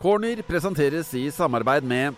[0.00, 2.14] Corner presenteres i samarbeid med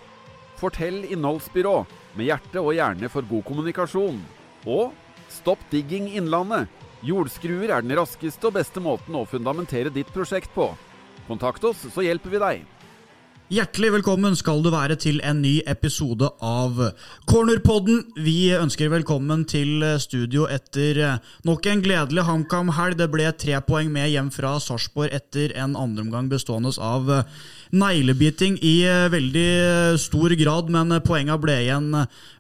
[0.61, 1.81] Fortell innholdsbyrå,
[2.15, 4.21] med hjerte og hjerne for god kommunikasjon.
[4.71, 4.93] Og
[5.27, 6.71] Stopp Digging Innlandet.
[7.03, 10.69] Jordskruer er den raskeste og beste måten å fundamentere ditt prosjekt på.
[11.27, 12.63] Kontakt oss, så hjelper vi deg.
[13.53, 16.79] Hjertelig velkommen skal du være til en ny episode av
[17.29, 17.99] Cornerpodden.
[18.17, 22.97] Vi ønsker velkommen til studio etter nok en gledelig HamKam-helg.
[22.97, 27.11] Det ble tre poeng med hjem fra Sarpsborg etter en andreomgang bestående av
[27.77, 31.91] neglebiting i veldig stor grad, men poenga ble, igjen,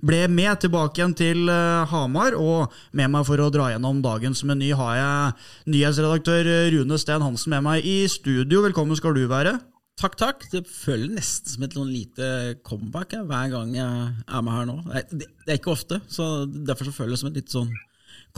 [0.00, 1.52] ble med tilbake igjen til
[1.92, 2.38] Hamar.
[2.40, 6.48] Og med meg for å dra gjennom dagens meny har jeg nyhetsredaktør
[6.78, 8.64] Rune Steen Hansen med meg i studio.
[8.64, 9.58] Velkommen skal du være.
[10.00, 10.46] Takk, takk.
[10.52, 12.28] Det føles nesten som et lite
[12.66, 14.78] comeback jeg, hver gang jeg er med her nå.
[15.12, 17.72] Det, er ikke ofte, så derfor så føles det som et litt sånn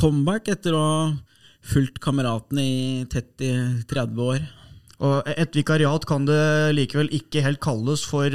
[0.00, 0.98] comeback etter å ha
[1.64, 2.78] fulgt kameratene i
[3.12, 3.52] tett i
[3.88, 4.42] 30 år.
[5.04, 8.28] Og et vikariat kan det likevel ikke helt kalles, for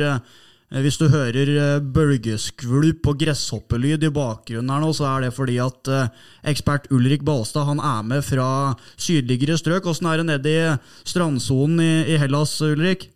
[0.69, 5.89] hvis du hører bølgeskvulp og gresshoppelyd i bakgrunnen her nå, så er det fordi at
[6.51, 9.89] ekspert Ulrik Balstad han er med fra sydligere strøk.
[9.89, 10.67] Åssen er det nede i
[11.09, 13.09] strandsonen i, Hellas, Ulrik?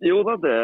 [0.00, 0.56] Jo da, det,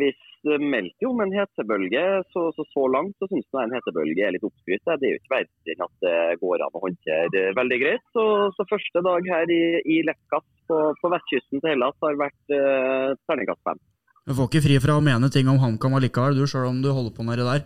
[0.00, 2.02] hvis det meldte jo om en hetebølge.
[2.32, 4.86] Så, så, så langt så syns jeg en hetebølge er litt oppskrytt.
[4.86, 8.04] Det er jo ikke verre enn at det går an å håndtere veldig greit.
[8.16, 8.24] Så,
[8.56, 13.16] så første dag her i, i Lekkas på, på, vestkysten til Hellas har vært eh,
[13.28, 13.82] terningkast fem.
[14.30, 16.92] Du får ikke fri fra å mene ting om HamKam allikevel, du, sjøl om du
[16.94, 17.64] holder på med det der?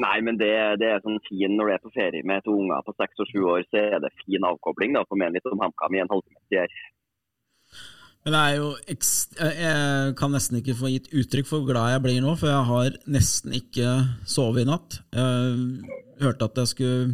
[0.00, 0.48] Nei, men det,
[0.80, 3.28] det, er sånn fin når du er på ferie med to unger på seks og
[3.28, 6.00] sju år, så er det fin avkobling da, å få mene litt om HamKam i
[6.00, 6.64] en halvtime.
[8.24, 12.04] Men det er jo Jeg kan nesten ikke få gitt uttrykk for hvor glad jeg
[12.06, 13.92] blir nå, for jeg har nesten ikke
[14.24, 14.98] sovet i natt.
[15.12, 17.12] Jeg hørte at jeg skulle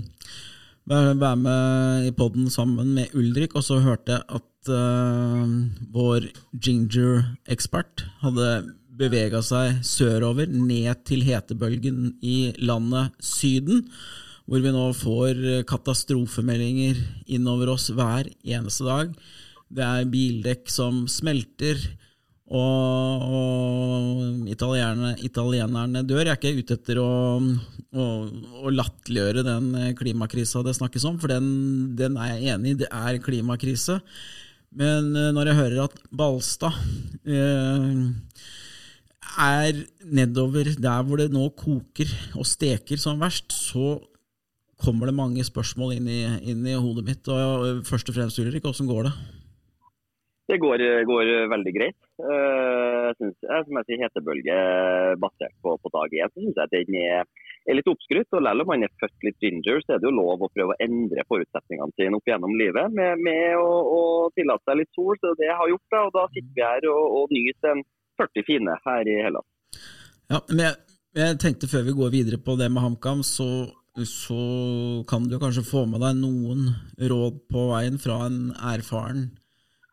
[0.86, 5.46] være med i poden sammen med Ulrik, og så hørte jeg at uh,
[5.94, 8.50] vår ginger-ekspert hadde
[9.00, 13.86] bevega seg sørover, ned til hetebølgen i landet Syden,
[14.44, 16.98] hvor vi nå får katastrofemeldinger
[17.30, 19.14] innover oss hver eneste dag.
[19.70, 21.78] Det er bildekk som smelter,
[22.50, 26.24] og, og italienerne, dør.
[26.26, 28.06] Jeg er ikke ute etter å, å,
[28.64, 31.46] å latterliggjøre den klimakrisa det snakkes om, for den,
[31.98, 32.80] den, er jeg enig i.
[32.82, 34.00] Det er klimakrise.
[34.70, 36.76] Men når jeg hører at Balstad
[37.26, 37.88] eh,
[39.40, 43.98] er nedover der hvor det nå koker og steker som verst, så
[44.80, 46.22] kommer det mange spørsmål inn i,
[46.52, 47.28] inn i hodet mitt.
[47.28, 49.14] Og først og fremst, Ulrik, åssen går det?
[50.50, 51.98] Det går, går, veldig greit.
[52.18, 54.56] Uh, synes jeg, som jeg sier, hetebølge
[55.22, 57.28] basert på, på dag én, syns jeg den er,
[57.68, 58.28] er litt oppskrytt.
[58.32, 60.76] Og selv om man er født litt ginger, så er det jo lov å prøve
[60.76, 64.02] å endre forutsetningene sine opp gjennom livet med, med å, å,
[64.36, 65.18] tillate seg litt sol.
[65.20, 67.84] Så det jeg har gjort, da, og da sitter vi her og, og nyter en
[68.20, 69.48] 40 fine her i Hellas.
[70.30, 70.78] Ja, men jeg,
[71.18, 73.48] jeg, tenkte før vi går videre på det med HamKam, så,
[74.06, 74.40] så
[75.10, 76.68] kan du kanskje få med deg noen
[77.12, 79.30] råd på veien fra en erfaren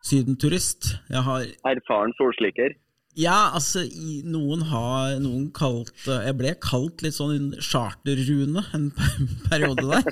[0.08, 0.94] sydenturist.
[1.10, 2.76] Jeg har Erfaren solsliker?
[3.18, 3.82] Ja, altså,
[4.30, 8.90] noen har noen kalt Jeg ble kalt litt sånn charterrune en
[9.48, 10.04] periode der.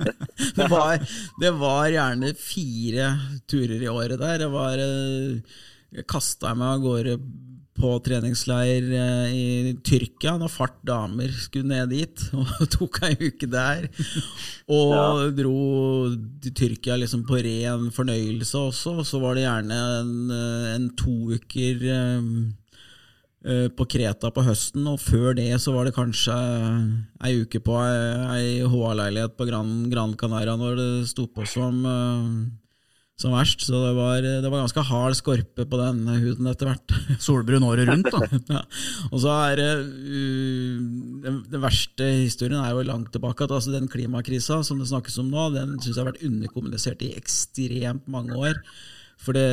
[0.58, 1.02] det, var,
[1.42, 3.08] det var gjerne fire
[3.50, 4.44] turer i året der.
[4.44, 7.18] Det var Jeg kasta meg av gårde
[7.74, 8.86] på treningsleir
[9.34, 13.88] i Tyrkia når Fart damer skulle ned dit, og tok ei uke der.
[14.70, 15.06] Og ja.
[15.34, 15.60] dro
[16.44, 18.98] til Tyrkia liksom på ren fornøyelse også.
[19.02, 20.12] Og så var det gjerne en,
[20.74, 26.34] en to uker uh, på Kreta på høsten, og før det så var det kanskje
[27.26, 27.96] ei uke på ei,
[28.38, 31.82] ei HA-leilighet på Gran, Gran, Canaria når det sto på som
[33.20, 33.62] som verst.
[33.62, 36.94] Så det var, det var, ganske hard skorpe på den huden etter hvert.
[37.24, 38.26] Solbrun året rundt, da.
[38.56, 38.62] ja.
[39.12, 40.80] Og så er det uh,
[41.24, 43.46] den, den, verste historien er jo langt tilbake.
[43.46, 47.06] at altså Den klimakrisa som det snakkes om nå, den syns jeg har vært underkommunisert
[47.06, 48.58] i ekstremt mange år.
[49.24, 49.46] For det,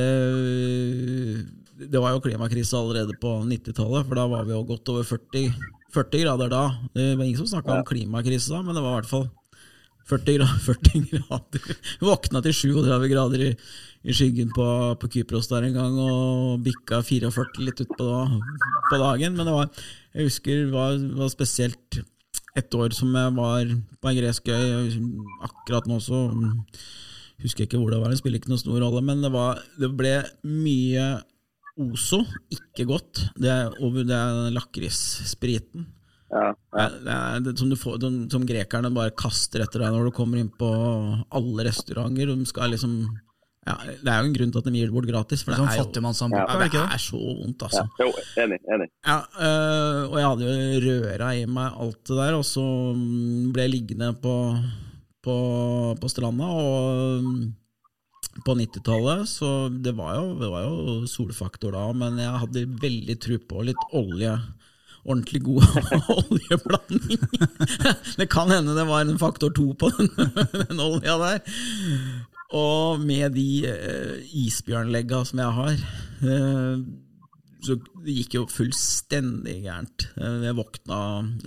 [1.85, 5.53] det var jo klimakrise allerede på 90-tallet, for da var vi jo godt over 40,
[5.93, 6.63] 40 grader da.
[6.97, 9.29] Det var ingen som snakka om klimakrise da, men det var i hvert fall
[10.09, 10.59] 40 grader.
[10.65, 11.75] 40 grader.
[12.01, 13.51] Våkna til 37 grader i,
[14.03, 14.67] i skyggen på,
[15.01, 18.09] på, Kypros der en gang og bikka 44 litt utpå
[18.89, 19.37] på dagen.
[19.37, 19.69] Men var,
[20.15, 22.01] jeg husker det var, var spesielt
[22.57, 23.71] et år som jeg var
[24.01, 24.99] på en gresk øy.
[25.47, 26.25] Akkurat nå så
[27.41, 29.03] husker jeg ikke hvor det var, det spiller ikke noen stor rolle.
[29.05, 31.11] Men det, var, det ble mye
[31.81, 32.19] Ozo,
[32.51, 33.21] ikke godt.
[33.39, 33.71] Det er,
[34.05, 35.87] det er lakrisspriten.
[36.31, 37.39] Ja, ja.
[37.43, 40.69] Det, som, får, de, som, grekerne bare kaster etter deg når du kommer inn på
[41.27, 42.31] alle restauranter.
[42.31, 42.95] De skal liksom
[43.67, 45.43] Ja, Det er jo en grunn til at de gir det bort gratis.
[45.43, 46.85] For det Sånn er jo ja, er det det det?
[46.95, 47.83] er så vondt, Ja, altså.
[47.99, 48.07] jo,
[48.41, 48.59] enig.
[48.73, 48.87] enig.
[49.05, 52.63] Ja, øh, og jeg hadde jo røra i meg alt det der, og så
[52.95, 54.35] mm, ble jeg liggende på,
[55.21, 55.35] på,
[56.01, 56.47] på stranda.
[56.47, 57.43] Og mm,
[58.47, 63.19] på 90-tallet, så det var, jo, det var jo solfaktor da, men jeg hadde veldig
[63.21, 64.33] tro på litt olje.
[65.01, 65.63] Ordentlig god
[66.17, 67.21] oljeblanding.
[68.19, 70.11] det kan hende det var en faktor to på den,
[70.67, 71.39] den olja der.
[72.53, 75.85] Og med de eh, isbjørnlegga som jeg har,
[76.27, 76.83] eh,
[77.61, 80.07] så det gikk jo fullstendig gærent.
[80.17, 80.99] Eh, Jeg våkna,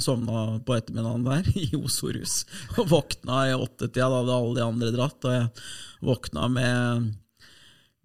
[0.03, 2.45] sovna på ettermiddagen der i Osorus,
[2.79, 7.13] og våkna i åttetida, da hadde alle de andre dratt, og jeg våkna med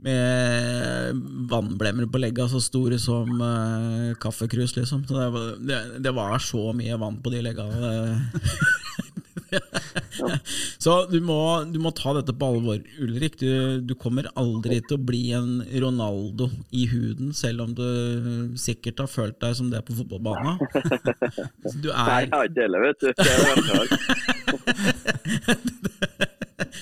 [0.06, 1.20] med
[1.52, 5.04] vannblemmer på legga så store som uh, kaffekrus, liksom.
[5.08, 7.66] Så det, var- det, det var så mye vann på de legga.
[10.84, 11.40] så du må,
[11.74, 13.38] du må ta dette på alvor, Ulrik.
[13.42, 17.86] Du, du kommer aldri til å bli en Ronaldo i huden, selv om du
[18.60, 20.60] sikkert har følt deg som det på fotballbanen.
[21.82, 23.10] Du Nei, er, jeg har ikke det, vet du.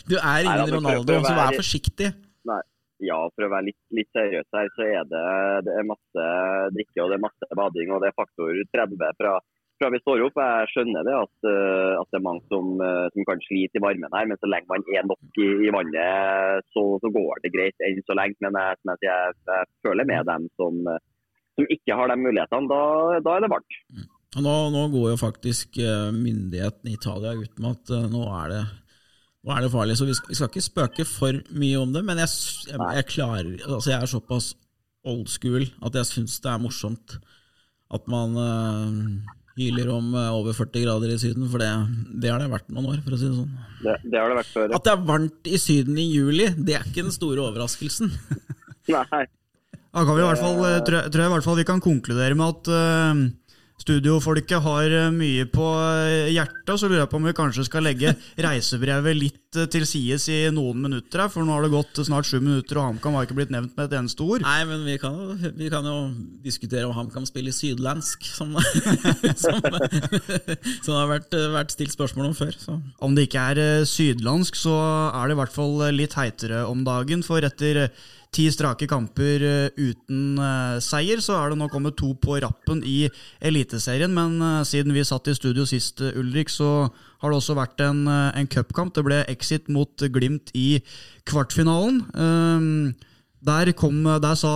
[0.07, 2.09] Du er ingen men Ronaldo, så vær forsiktig.
[2.47, 2.61] Nei.
[3.03, 5.27] Ja, for å være litt, litt seriøs her, så er det,
[5.67, 6.25] det er masse
[6.73, 7.94] drikke og det er masse bading.
[7.94, 9.33] Og det er faktor 30 fra,
[9.77, 10.39] fra vi står opp.
[10.41, 13.83] Jeg skjønner det at, eh, at det er mange som, eh, som kan slite i
[13.85, 14.25] varmen her.
[14.31, 18.01] Men så lenge man er nok i, i vannet, så, så går det greit enn
[18.07, 18.41] så lenge.
[18.41, 20.81] Men jeg, jeg, jeg, føler med dem som,
[21.53, 22.71] som ikke har de mulighetene.
[22.73, 22.81] Da,
[23.21, 23.79] da er det varmt.
[24.38, 28.65] Nå, nå går jo faktisk eh, myndighetene i Italia ut med at nå er det
[29.47, 32.03] nå er det farlig, så vi skal, vi skal ikke spøke for mye om det.
[32.03, 32.31] Men jeg,
[32.67, 34.51] jeg, jeg klarer Altså jeg er såpass
[35.07, 37.15] old school at jeg syns det er morsomt
[37.95, 41.69] at man uh, hyler om uh, over 40 grader i Syden, for det,
[42.19, 43.53] det har det vært noen år, for å si det sånn.
[43.79, 44.75] Det, det har det vært før.
[44.75, 48.11] At det er varmt i Syden i juli, det er ikke den store overraskelsen.
[48.97, 49.23] Nei.
[49.97, 51.67] Da kan vi i hvert fall, eh, tror jeg, tror jeg i hvert fall vi
[51.71, 53.21] kan konkludere med at eh,
[53.77, 57.85] studiofolket har eh, mye på eh, hjertet, så lurer jeg på om vi kanskje skal
[57.85, 58.13] legge
[58.47, 62.27] reisebrevet litt eh, til sides i noen minutter her, for nå har det gått snart
[62.27, 64.45] sju minutter, og HamKam har ikke blitt nevnt med et eneste ord.
[64.45, 65.19] Nei, men vi kan,
[65.59, 65.97] vi kan jo
[66.45, 68.56] diskutere om HamKam spiller spille sydlandsk, som,
[69.44, 72.56] som, som det har vært, vært stilt spørsmål om før.
[72.57, 72.79] Så.
[73.06, 74.74] Om det ikke er sydlandsk, så
[75.12, 77.21] er det i hvert fall litt heitere om dagen.
[77.27, 77.91] For etter
[78.38, 82.84] ti strake kamper eh, uten eh, seier, så er det nå kommet to på rappen
[82.86, 83.07] i
[83.42, 84.13] Eliteserien.
[84.13, 86.88] Men eh, siden vi satt i studio sist, Ulrik, så
[87.24, 88.94] har det også vært en, en cupkamp.
[88.94, 90.84] Det ble exit mot Glimt i
[91.28, 92.04] kvartfinalen.
[92.13, 92.68] Ehm,
[93.48, 94.54] der, kom, der sa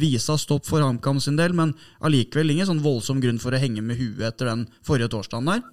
[0.00, 3.84] Visa stopp for HamKam sin del, men allikevel ingen sånn voldsom grunn for å henge
[3.84, 5.64] med huet etter den forrige torsdagen der.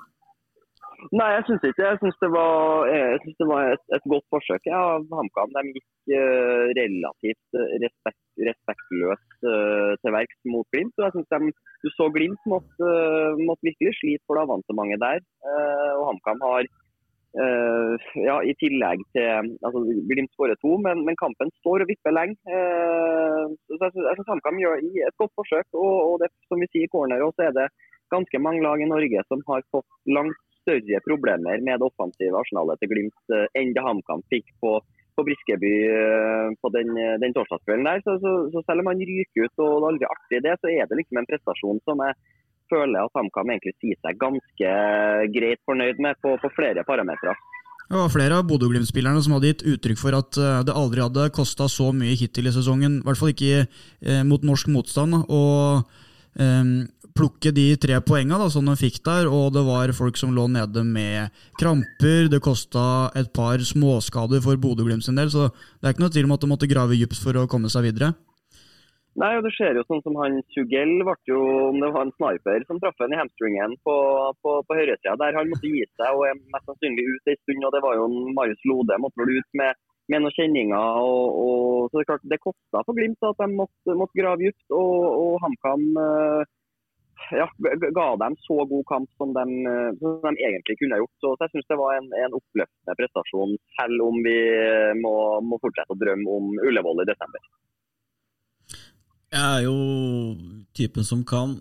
[1.14, 4.26] Nei, jeg syns ikke Jeg syns det var, jeg synes det var et, et godt
[4.34, 5.52] forsøk ja, av HamKam.
[5.54, 10.96] De gikk uh, relativt eh, respekt, respektløst uh, til verks mot Glimt.
[10.98, 11.52] og jeg synes de,
[11.84, 15.22] Du så Glimt måtte, uh, måtte virkelig slite, for det avansementet der.
[15.46, 21.20] Eh, og HamKam har eh, ja, I tillegg til altså Glimt skårer to, men, men
[21.22, 22.40] kampen står og vipper lenge.
[22.50, 23.44] Eh,
[23.78, 25.68] så jeg synes- HamKam gjør et godt forsøk.
[25.74, 27.70] Og, og det, som vi sier i corner, så er det
[28.14, 32.82] ganske mange lag i Norge som har fått langt større problemer med det offensive arsenalet
[32.82, 34.80] til Glimt eh, enn det HamKam fikk på,
[35.16, 38.02] på Briskeby eh, på den, eh, den torsdagskvelden der.
[38.06, 40.74] Så, så, så selv om han ryker ut og det er aldri artig det, så
[40.74, 42.18] er det liksom en prestasjon som jeg
[42.72, 44.72] føler at HamKam egentlig sier seg ganske
[45.36, 47.36] greit fornøyd med på, på flere parametere.
[47.86, 51.68] Det var flere av Bodø-Glimt-spillerne som hadde gitt uttrykk for at det aldri hadde kosta
[51.70, 55.86] så mye hittil i sesongen, i hvert fall ikke mot norsk motstand, og
[57.16, 59.30] plukke de tre poenga da, som de fikk der.
[59.32, 64.60] Og det var folk som lå nede med kramper, det kosta et par småskader for
[64.60, 67.20] Bodø-Glimt sin del, så det er ikke noe tvil om at de måtte grave dypt
[67.22, 68.14] for å komme seg videre.
[69.16, 72.16] Nei, og det skjer jo sånn som han Sugell ble jo, om det var en
[72.18, 73.94] sniper som traff en i hamstringen på,
[74.44, 75.38] på, på høyresida der.
[75.40, 77.64] Han måtte gi seg og er mest sannsynlig ut en stund.
[77.64, 79.80] og Det var jo Marius Lode måtte vel ut med,
[80.12, 81.00] med noen kjenninger.
[81.00, 84.42] Og, og, så Det er klart det kosta for Glimt at de måtte, måtte grave
[84.44, 84.68] dypt.
[84.76, 86.54] Og, og HamKam eh,
[87.32, 87.48] ja,
[87.98, 91.16] ga- dem så god kamp som de, eh, som de egentlig kunne gjort.
[91.22, 94.40] Så jeg syns det var en, en oppløftende prestasjon, selv om vi
[95.02, 97.46] må, må fortsette å drømme om Ullevål i desember.
[99.36, 99.78] Jeg er jo
[100.78, 101.58] typen som kan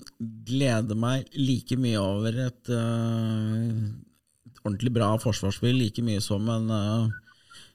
[0.46, 3.72] glede meg like mye over et uh,
[4.62, 7.08] ordentlig bra forsvarsspill, like mye som en, uh,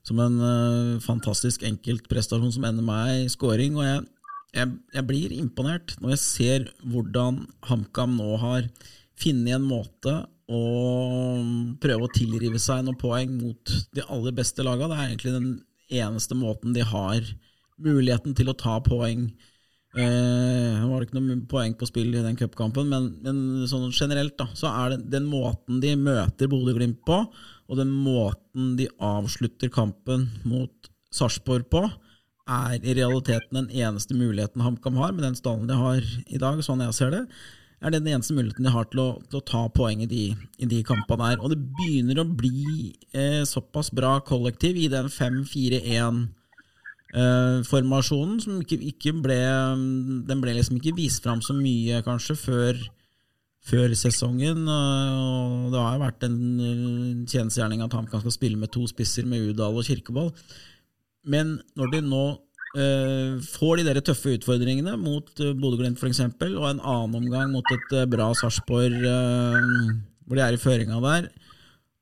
[0.07, 3.75] som en uh, fantastisk enkeltprestasjon som ender med i scoring.
[3.75, 4.05] Og jeg,
[4.55, 8.67] jeg, jeg blir imponert når jeg ser hvordan HamKam nå har
[9.19, 10.15] funnet en måte
[10.49, 10.61] å
[11.81, 14.89] prøve å tilrive seg noen poeng mot de aller beste lagene.
[14.89, 15.51] Det er egentlig den
[15.99, 17.21] eneste måten de har
[17.79, 19.27] muligheten til å ta poeng.
[19.97, 24.49] Eh, var ikke noe poeng på spill i den cupkampen, men, men sånn generelt da,
[24.57, 27.23] så er det den måten de møter Bodø-Glimt på,
[27.69, 31.83] og den måten de avslutter kampen mot Sarpsborg på,
[32.49, 36.61] er i realiteten den eneste muligheten HamKam har, med den stallen de har i dag,
[36.65, 37.23] sånn jeg ser det,
[37.79, 40.25] er det den eneste muligheten de har til å, til å ta poeng i de,
[40.59, 41.39] i de kampene der.
[41.39, 46.19] Og det begynner å bli eh, såpass bra kollektiv i den 5-4-1
[47.15, 49.39] eh, som ikke, ikke, ble
[50.27, 52.81] Den ble liksom ikke vist fram så mye, kanskje, før,
[53.71, 54.67] før sesongen.
[54.67, 56.39] Og det har jo vært en
[57.31, 60.33] kjensgjerning at HamKam skal spille med to spisser, med Udal og Kirkeball.
[61.27, 62.23] Men når de nå
[62.77, 67.75] eh, får de der tøffe utfordringene mot uh, Bodø-Glimt f.eks., og en annen omgang mot
[67.75, 69.93] et uh, bra Sarpsborg, uh,
[70.25, 71.29] hvor de er i føringa der,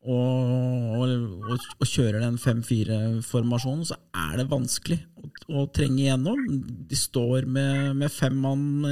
[0.07, 6.45] og, og, og, kjører den 5-4-formasjonen, så er det vanskelig å, å, trenge igjennom.
[6.87, 8.85] De står med, med fem mann,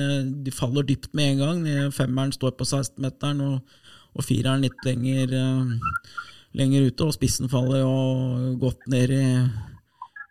[0.44, 1.94] de faller dypt med en gang.
[1.96, 3.78] Femmeren står på 16-meteren, og,
[4.12, 5.38] og fireren litt lenger,
[6.58, 7.96] lenger ute, og spissen faller jo
[8.66, 9.24] godt ned i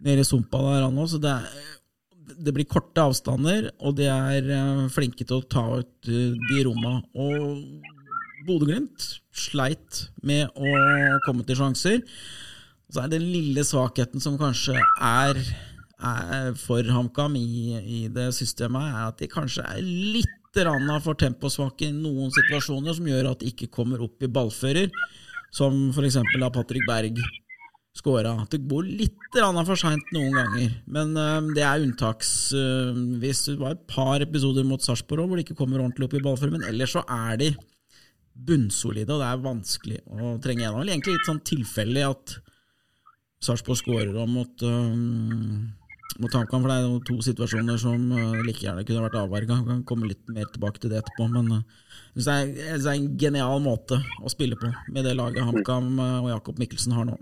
[0.04, 1.74] nede i sumpa der òg, så det, er,
[2.36, 6.64] det, blir korte avstander, og de er uh, flinke til å ta ut uh, de
[6.68, 6.98] romma.
[7.16, 7.62] Og
[8.44, 10.74] Bodø-Glimt sleit med å
[11.24, 12.02] komme til sjanser.
[12.92, 15.40] Så er den lille svakheten som kanskje er,
[16.04, 17.46] er for HamKam i,
[17.80, 23.08] i, det systemet, er at de kanskje er litt for temposvake i noen situasjoner, som
[23.10, 24.92] gjør at de ikke kommer opp i ballfører,
[25.50, 26.20] som f.eks.
[26.20, 27.18] av Patrick Berg
[27.94, 28.34] skåra.
[28.50, 33.44] Det går litt for seint noen ganger, men uh, det er unntaksvis.
[33.46, 36.24] Uh, det var et par episoder mot Sarpsborg hvor de ikke kommer ordentlig opp i
[36.24, 36.62] ballformen.
[36.62, 37.52] men ellers så er de
[38.34, 40.82] bunnsolide, og det er vanskelig å trenge gjennom.
[40.86, 42.36] Egentlig litt sånn tilfeldig at
[43.44, 44.94] Sarpsborg skårer om mot, uh,
[46.22, 48.08] mot HamKam, for det er to situasjoner som
[48.46, 49.60] like gjerne kunne vært avverga.
[49.66, 51.52] Kan komme litt mer tilbake til det etterpå, men
[52.14, 56.34] det, er, det er en genial måte å spille på med det laget HamKam og
[56.36, 57.18] Jakob Mikkelsen har nå.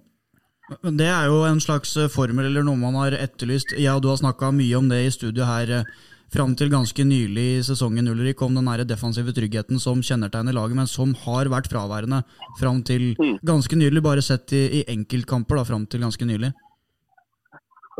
[0.70, 3.74] Det er jo en slags eh, formel eller noe man har etterlyst.
[3.74, 5.88] Jeg og du har snakka mye om det i studio her eh,
[6.32, 10.78] fram til ganske nylig i sesongen, Ulrik, om den nære defensive tryggheten som kjennetegner laget,
[10.78, 12.22] men som har vært fraværende
[12.60, 13.42] fram til mm.
[13.44, 14.04] ganske nylig.
[14.06, 16.54] Bare sett i, i enkeltkamper da, fram til ganske nylig.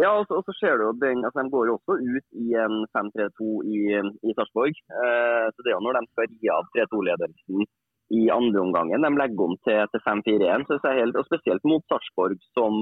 [0.00, 2.26] Ja, og så, og så ser du jo den, altså De går jo også ut
[2.40, 3.80] i en 5-3-2 i,
[4.24, 4.78] i Sarpsborg.
[4.88, 7.66] Eh, så det er jo når de skal ri av 3-2-ledelsen
[8.12, 9.02] i andre omgangen.
[9.02, 10.68] De legger om til, til 5-4-1.
[11.16, 12.74] og Spesielt mot Sarpsborg, som,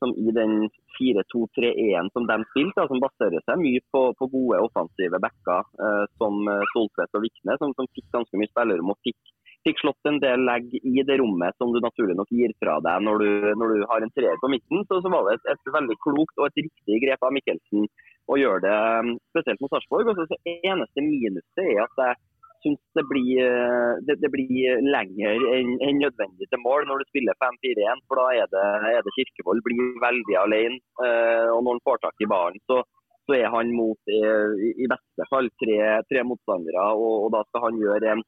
[0.00, 5.20] som, i den 4-2-3-1 som de spilte, som baserer seg mye på, på gode offensive
[5.24, 9.34] backer eh, som Soltvedt og Vikne, som, som, fikk ganske mye spillerom og fikk,
[9.68, 13.04] fikk, slått en del legg i det rommet som du naturlig nok gir fra deg
[13.04, 14.86] når du, når du har en treer på midten.
[14.88, 17.84] Så, så var det et, et, veldig klokt og et riktig grep av Mikkelsen
[18.28, 20.08] å gjøre det spesielt mot Sarpsborg.
[20.16, 22.20] Så eneste minuset er at jeg
[22.64, 27.10] syns det blir, eh, det, det blir lenger enn en nødvendig til mål når du
[27.10, 28.04] spiller 5-4-1.
[28.08, 30.80] For da er det, er det Kirkevold blir veldig alene.
[31.04, 32.80] Eh, og når han får tak i ballen, så,
[33.26, 35.78] så, er han mot eh, i, beste fall tre,
[36.10, 36.90] tre motstandere.
[36.96, 38.24] Og, og, da skal han gjøre en,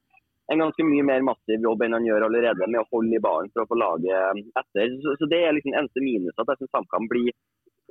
[0.51, 3.51] en, ganske mye mer massiv jobb enn han gjør allerede med å holde i ballen
[3.53, 4.99] for å få laget etter.
[5.03, 7.33] Så, så det er liksom eneste minus at jeg syns HamKam blir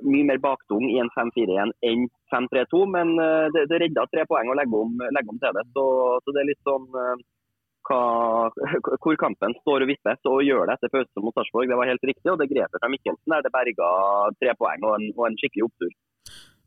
[0.05, 2.81] mye mer baktung i en 5-4-1 enn 5-3-2.
[2.95, 5.67] Men eh, det, det redda tre poeng å legge om, legge om til det.
[5.75, 5.85] Så,
[6.23, 7.25] så, det er litt sånn eh,
[7.89, 8.01] hva,
[9.03, 10.21] hvor kampen står og vipper.
[10.25, 12.29] Så gjør det etter pause mot Sarpsborg, det var helt riktig.
[12.33, 13.91] Og det grepet fra Mikkelsen der det berga
[14.39, 15.93] tre poeng og en, og en skikkelig opptur.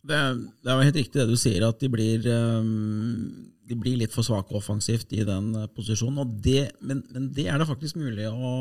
[0.05, 0.21] Det,
[0.61, 4.13] det er jo helt riktig det du sier, at de blir, um, de blir litt
[4.13, 6.35] for svake offensivt i den posisjonen.
[6.45, 8.59] Det, men, men, det er det faktisk mulig å,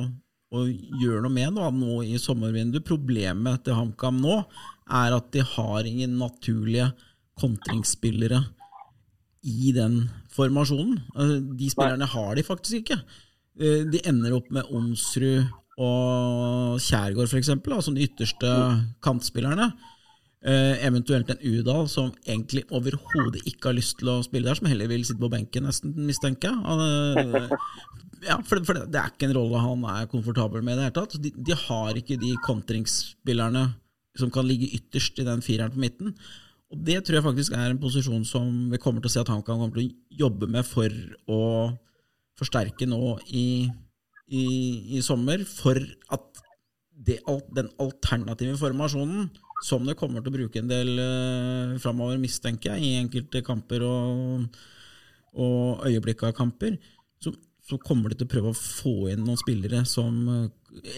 [0.54, 0.66] å
[1.02, 2.86] gjøre noe med da, nå i sommervinduet.
[2.86, 4.42] Problemet til HamKam nå
[4.94, 6.92] er at de har ingen naturlige
[7.40, 8.44] kontringsspillere
[9.50, 11.00] i den formasjonen.
[11.16, 13.00] Altså, de spillerne har de faktisk ikke.
[13.60, 15.50] Eh, de ender opp med Onsrud
[15.82, 17.50] og Kjærgaard, f.eks.,
[17.86, 18.54] som de ytterste
[19.04, 19.72] kantspillerne.
[20.44, 24.68] Uh, eventuelt en Udal som egentlig overhodet ikke har lyst til å spille der, som
[24.68, 27.46] heller vil sitte på benken, nesten, mistenker jeg.
[28.24, 30.88] Ja, for, for det, det, er ikke en rolle han er komfortabel med i det
[30.88, 31.18] hele tatt.
[31.22, 33.68] De, de, har ikke de kontringsspillerne
[34.20, 36.14] som kan ligge ytterst i den fireren på midten.
[36.74, 39.32] Og Det tror jeg faktisk er en posisjon som vi kommer til å se at
[39.34, 40.94] han kan komme til å jobbe med for
[41.30, 41.42] å
[42.40, 43.48] forsterke nå i,
[44.34, 44.46] i,
[44.98, 45.78] i sommer, for
[46.14, 46.44] at
[46.94, 47.20] det,
[47.54, 49.30] den alternative formasjonen,
[49.66, 53.86] som det kommer til å bruke en del uh, framover, mistenker jeg, i enkelte kamper
[53.88, 54.60] og,
[55.34, 56.78] og øyeblikk av kamper,
[57.24, 60.16] som så kommer de til å prøve å få inn noen spillere som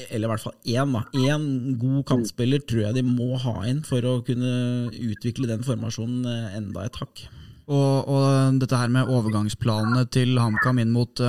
[0.09, 1.03] Eller i hvert fall én, da.
[1.13, 6.25] Én god kantspiller tror jeg de må ha inn for å kunne utvikle den formasjonen
[6.55, 7.25] enda et hakk.
[7.65, 11.21] Og, og dette her med overgangsplanene til HamKam inn mot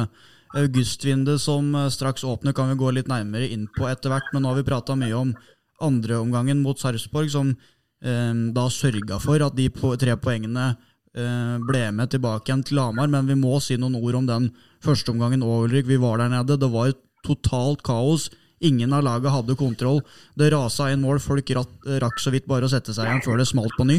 [0.57, 4.31] augustvinduet som straks åpner, kan vi gå litt nærmere inn på etter hvert.
[4.33, 5.35] Men nå har vi prata mye om
[5.83, 9.69] andreomgangen mot Sarpsborg, som eh, da sørga for at de
[10.01, 10.75] tre poengene
[11.17, 13.09] ble med tilbake igjen til Hamar.
[13.13, 14.51] Men vi må si noen ord om den
[14.85, 15.89] førsteomgangen Overlik.
[15.89, 16.59] Vi var der nede.
[16.61, 16.93] Det var
[17.27, 18.29] totalt kaos.
[18.65, 20.01] Ingen av laget hadde kontroll.
[20.37, 21.21] Det rasa inn mål.
[21.25, 23.99] Folk rakk så vidt bare å sette seg igjen før det smalt på ny.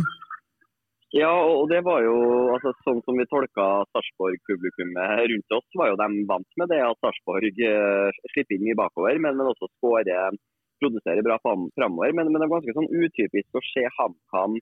[1.16, 2.16] Ja, og det var jo
[2.52, 7.00] altså, sånn som vi tolka Sarpsborg-publikummet rundt oss, var jo de vant med det at
[7.00, 10.36] Sarpsborg uh, slipper inn mye bakover, men, men også skårer,
[10.84, 12.12] produserer bra framover.
[12.12, 14.60] Men, men, det er ganske sånn utypisk å se HamKam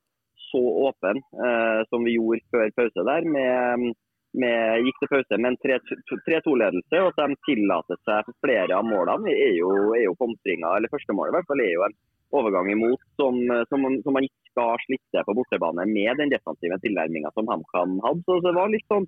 [0.49, 3.27] så åpen eh, som vi gjorde før pause der.
[3.35, 3.93] med,
[4.35, 9.31] med gikk til pause med en 3-2-ledelse, og at de tillater seg flere av målene,
[9.31, 10.75] er jo, er jo pomstringa.
[10.75, 11.97] Eller første målet i hvert fall er jo en
[12.35, 13.37] overgang imot som,
[13.69, 18.25] som, som man ikke skal slippe på bortebane med den defensive tilnærminga som HamKam hadde.
[18.27, 19.07] Så det var litt sånn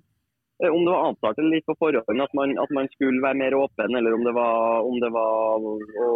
[0.66, 3.94] om det var avtalt litt på forhånd at man, at man, skulle være mer åpen,
[3.94, 6.08] eller om det var, om det var å,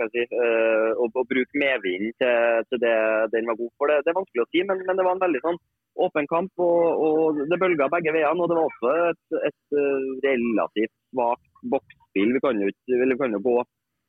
[0.00, 2.94] si, uh, å, å, bruke medvind til, til, det
[3.34, 3.92] den var god for.
[3.92, 5.60] Det, det er vanskelig å si, men, men, det var en veldig sånn
[6.06, 6.64] åpen kamp.
[6.64, 8.40] Og, og det bølga begge veiene.
[8.40, 12.34] Og det var også et, et eh, relativt svakt boksspill.
[12.36, 13.56] Vi kan jo, vi gå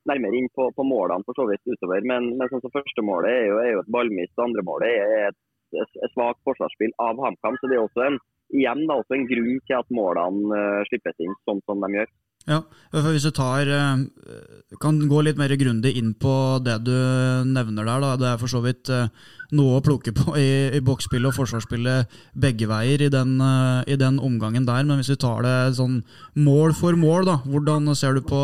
[0.10, 2.05] nærmere inn på, på målene for så vidt utover.
[2.07, 5.27] Men, men sånn som første målet er jo, er jo et ballmist, andre målet er
[5.29, 5.41] et,
[5.75, 7.60] et, et svakt forsvarsspill av HamKam.
[7.60, 8.21] Så det er også en,
[8.55, 12.12] igjen da, også en grunn til at målene uh, slippes inn sånn som de gjør.
[12.50, 13.98] Ja, for Hvis du tar, eh,
[14.81, 16.98] kan gå litt mer grundig inn på det du
[17.46, 18.01] nevner der.
[18.01, 19.13] da, Det er for så vidt eh,
[19.53, 23.38] noe å plukke på i, i boksspillet og forsvarsspillet begge veier i den,
[23.86, 24.81] i den, omgangen der.
[24.84, 26.01] Men hvis vi tar det sånn
[26.34, 28.41] mål for mål, da, hvordan ser du på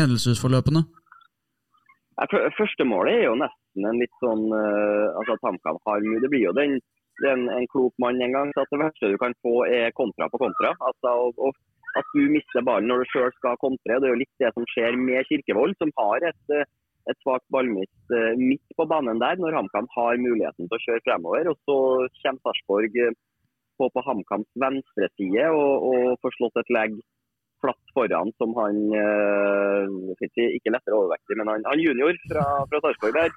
[0.00, 0.86] hendelsesforløpene?
[2.56, 6.22] Første målet er jo nesten en litt sånn altså HamKam har mye.
[6.22, 6.78] Det blir jo den,
[7.22, 8.52] den, en klok mann en gang.
[8.54, 10.74] så at Det verste du kan få er kontra på kontra.
[10.88, 11.52] altså og, og
[11.98, 14.00] At du mister ballen når du sjøl skal kontre.
[14.00, 16.66] Det er jo litt det som skjer med Kirkevold, som har et, eh,
[17.10, 21.04] et svakt ballmist uh, midt på banen der, når HamKam har muligheten til å kjøre
[21.06, 21.52] fremover.
[21.52, 21.76] og Så
[22.22, 22.98] kommer Sarpsborg
[23.78, 26.98] på, på HamKams venstre side og, og får slått et legg
[27.62, 28.76] flatt foran som han
[30.20, 33.30] Ikke lettere overvektig, men han, han junior fra, fra Sarpsborg der.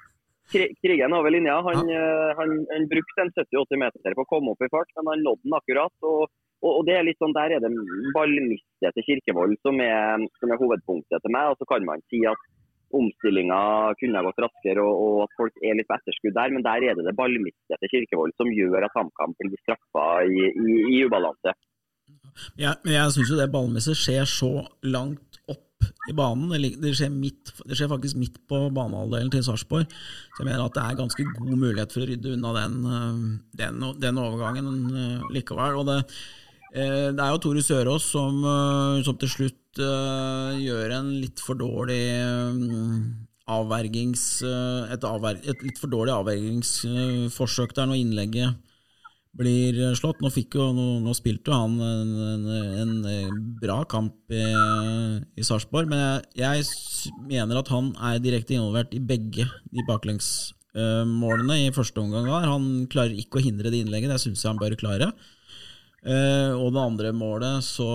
[0.52, 1.58] Krigen over linja.
[1.66, 5.12] Han, uh, han, han brukte en 70-80 meter på å komme opp i fart, men
[5.12, 5.96] han nådde den akkurat.
[6.02, 6.28] og,
[6.64, 7.72] og, og det er litt sånn, Der er det
[8.16, 11.52] ballmistet til Kirkevold som er, som er hovedpunktet til meg.
[11.52, 12.48] og Så kan man si at
[12.96, 13.60] omstillinga
[14.00, 16.86] kunne ha gått raskere og, og, at folk er litt på etterskudd der, men der
[16.88, 21.02] er det det ballmistet til Kirkevold som gjør at HamKam blir straffa i, i, i
[21.04, 21.52] ubalanse.
[22.58, 24.52] Ja, men jeg syns jo det ballmisset skjer så
[24.86, 25.27] langt
[26.08, 26.50] i banen.
[26.82, 29.86] Det skjer, midt, det skjer faktisk midt på banehalvdelen til Sarpsborg.
[29.88, 33.22] Så jeg mener at det er ganske god mulighet for å rydde unna den, øh,
[33.60, 35.80] den, den overgangen øh, likevel.
[35.80, 35.98] Og det,
[36.74, 38.44] øh, det er jo Tore Sørås som,
[39.06, 42.00] som til slutt gjør en litt for dårlig
[43.48, 48.67] avvergings, et, avver, et litt for dårlig avvergingsforsøk der når innlegget
[49.36, 50.20] blir slått.
[50.22, 52.12] Nå, jo, nå, nå spilte jo han en,
[52.82, 54.44] en, en, bra kamp i,
[55.38, 61.62] i Sarpsborg, men jeg, jeg, mener at han er direkte involvert i begge de baklengsmålene
[61.64, 62.30] i første omgang.
[62.46, 65.12] Han klarer ikke å hindre det innlegget, det syns jeg han bør klare.
[66.08, 67.88] Og det andre målet, så,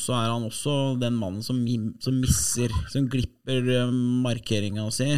[0.00, 1.60] så, er han også den mannen som,
[2.00, 3.68] som misser, som glipper
[4.24, 5.12] markeringa si.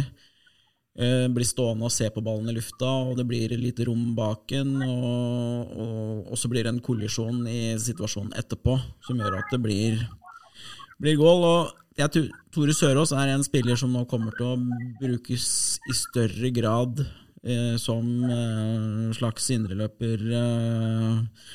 [0.93, 4.45] Eh, blir stående og se på ballen i lufta, og det blir litt rom bak
[4.51, 4.75] den.
[4.77, 8.77] Og, og, og, så blir det en kollisjon i situasjonen etterpå
[9.07, 10.03] som gjør at det blir,
[11.01, 11.47] blir goal.
[11.49, 14.61] Og jeg, Tore Sørås er en spiller som nå kommer til å
[15.01, 15.49] brukes
[15.89, 21.51] i større grad eh, som eh, slags indreløper eh,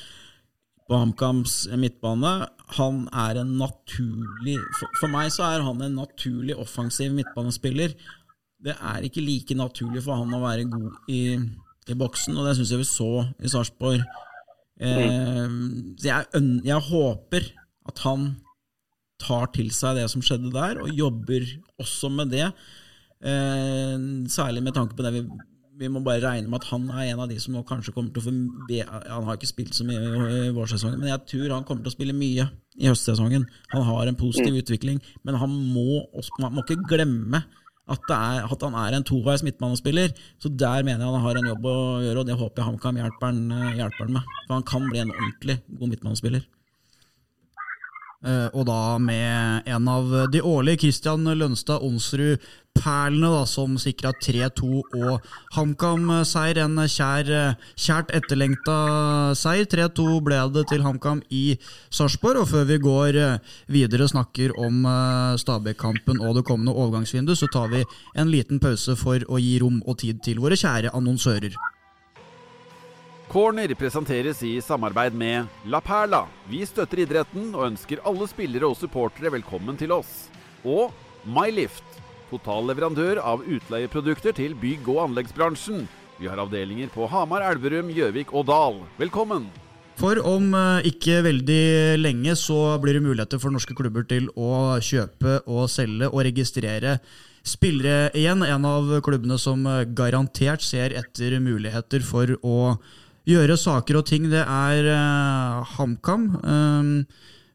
[0.83, 2.35] på HamKams midtbane.
[2.75, 7.95] Han er en naturlig for, meg så er han en naturlig offensiv midtbanespiller
[8.63, 11.21] det er ikke like naturlig for han å være god i,
[11.89, 14.03] i boksen, og det syns jeg vi så i Sarpsborg.
[14.79, 15.55] Eh,
[16.03, 17.49] jeg, jeg, håper
[17.89, 18.29] at han
[19.19, 21.47] tar til seg det som skjedde der, og jobber
[21.79, 22.49] også med det.
[23.19, 23.95] Eh,
[24.31, 25.23] særlig med tanke på det vi,
[25.79, 28.11] vi må bare regne med at han er en av de som nå kanskje kommer
[28.15, 28.33] til å få
[29.11, 30.03] Han har ikke spilt så mye
[30.49, 33.47] i vårsesongen, men jeg tror han kommer til å spille mye i høstsesongen.
[33.71, 34.59] Han har en positiv mm.
[34.63, 37.43] utvikling, men han må, også, man må ikke glemme
[37.89, 40.13] at, er, at, han er en toveis midtbanespiller.
[40.41, 43.01] Så der mener jeg han har en jobb å gjøre, og det håper jeg HamKam
[43.01, 43.43] hjelper,
[43.79, 44.31] hjelper han med.
[44.45, 46.47] For han kan bli en ordentlig god midtbanespiller.
[48.19, 54.81] Eh, og da med en av de årlige Christian Lønstad Onsrud-perlene, da, som sikra 3-2
[54.81, 56.59] og HamKam-seier.
[56.65, 57.31] En kjær,
[57.79, 58.77] kjært etterlengta
[59.39, 59.69] seier.
[59.71, 61.55] 3-2 ble det til HamKam i
[61.87, 62.43] Sarpsborg.
[62.43, 63.21] Og før vi går
[63.71, 64.83] videre og snakker om
[65.39, 67.85] Stabæk-kampen og det kommende overgangsvinduet, så tar vi
[68.19, 71.55] en liten pause for å gi rom og tid til våre kjære annonsører.
[73.29, 76.23] Corner presenteres i samarbeid med La Perla.
[76.49, 80.31] Vi støtter idretten og ønsker alle spillere og supportere velkommen til oss.
[80.65, 80.89] Og
[81.29, 81.85] Mylift,
[82.31, 85.83] totalleverandør av utleieprodukter til bygg- og anleggsbransjen.
[86.17, 88.79] Vi har avdelinger på Hamar, Elverum, Gjøvik og Dal.
[88.97, 89.45] Velkommen!
[90.01, 94.79] For om eh, ikke veldig lenge så blir det muligheter for norske klubber til å
[94.81, 96.95] kjøpe og selge og registrere
[97.45, 98.41] spillere igjen.
[98.41, 102.57] En av klubbene som eh, garantert ser etter muligheter for å
[103.29, 106.29] gjøre saker og ting, det er uh, HamKam.
[106.43, 106.93] Um,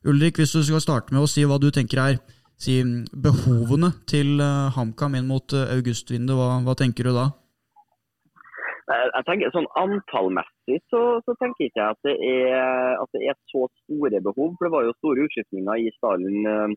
[0.07, 2.19] Ulrik, hvis du skal starte med å si hva du tenker er
[2.61, 2.79] si,
[3.27, 7.31] behovene til uh, HamKam inn mot uh, augustvinduet, hva, hva, tenker du da?
[8.85, 13.37] Jeg tenker sånn Antallmessig så, så tenker jeg ikke at det, er, at det er
[13.49, 14.53] så store behov.
[14.59, 16.77] for Det var jo store utskiftninger i stallen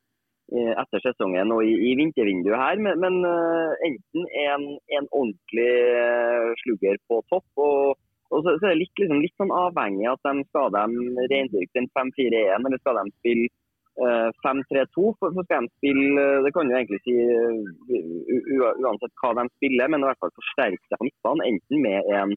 [0.80, 2.80] etter sesongen og i, i vintervinduet her.
[2.80, 3.20] Men, men
[3.90, 5.68] enten en, en ordentlig
[6.64, 8.00] slugger på topp og
[8.32, 10.84] og så, så er det litt, liksom, litt sånn avhengig at de skal de
[11.32, 13.48] reindyrke den 5-4-1, eller skal de spille
[14.04, 15.06] uh, eh, 5-3-2.
[15.20, 20.04] For, skal de spille, det kan jo egentlig si uh, uansett hva de spiller, men
[20.04, 21.46] i hvert fall forsterke seg på midtbanen.
[21.54, 22.36] Enten med en,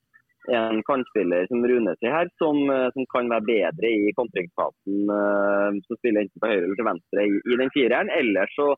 [0.60, 5.98] en kantspiller som Rune sier her, som, uh, som, kan være bedre i kontringsfasen, som
[5.98, 8.14] spiller enten på høyre eller til venstre i, i den fireren.
[8.20, 8.70] Eller så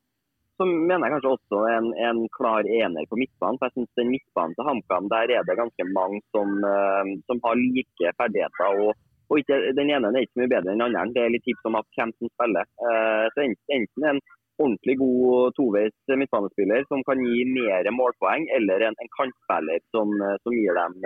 [0.59, 3.59] så mener jeg kanskje også en, en klar ener på midtbanen.
[3.59, 7.41] for jeg synes den Midtbanen til HamKam der er det ganske mange som, uh, som
[7.47, 8.69] har like ferdigheter.
[8.85, 8.93] og,
[9.31, 11.09] og ikke, Den ene er ikke mye bedre enn den andre.
[11.17, 12.71] Det er litt tips om at hvem som spiller.
[12.85, 14.23] Uh, så Enten en
[14.63, 20.37] ordentlig god toveis midtbanespiller som kan gi mer målpoeng, eller en, en kantspiller som, eh,
[20.45, 20.99] som, gir dem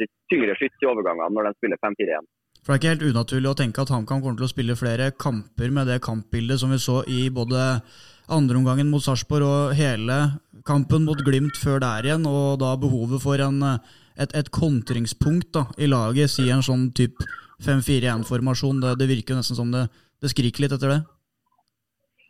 [0.00, 2.30] si, tyngre skyts i overgangene når de spiller 5-4-1.
[2.60, 5.12] For Det er ikke helt unaturlig å tenke at HamKam kommer til å spille flere
[5.16, 7.80] kamper med det kampbildet som vi så i både
[8.32, 10.16] andreomgangen mot Sarpsborg og hele
[10.66, 13.62] kampen mot Glimt før der igjen, og da behovet for en,
[14.16, 17.24] et, et, kontringspunkt da, i laget, si en sånn type
[17.64, 18.82] 5-4-1-formasjon.
[18.84, 19.86] Det, det, virker nesten som det,
[20.22, 21.00] det, skriker litt etter det.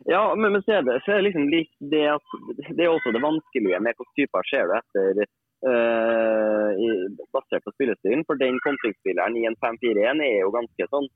[0.09, 2.37] Ja, men, men så er det, så er det liksom litt det at
[2.73, 6.87] det er også det vanskelige med hvilke typer ser du etter uh, i,
[7.35, 8.25] basert på spillestilen.
[8.25, 11.11] For den kontringsspilleren i en 5-4-1 er jo ganske sånn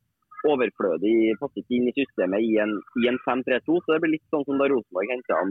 [0.52, 2.78] overflødig, passer ikke inn i systemet i en,
[3.10, 3.80] en 5-3-2.
[3.82, 5.42] Så det blir litt sånn som da Rosenborg henta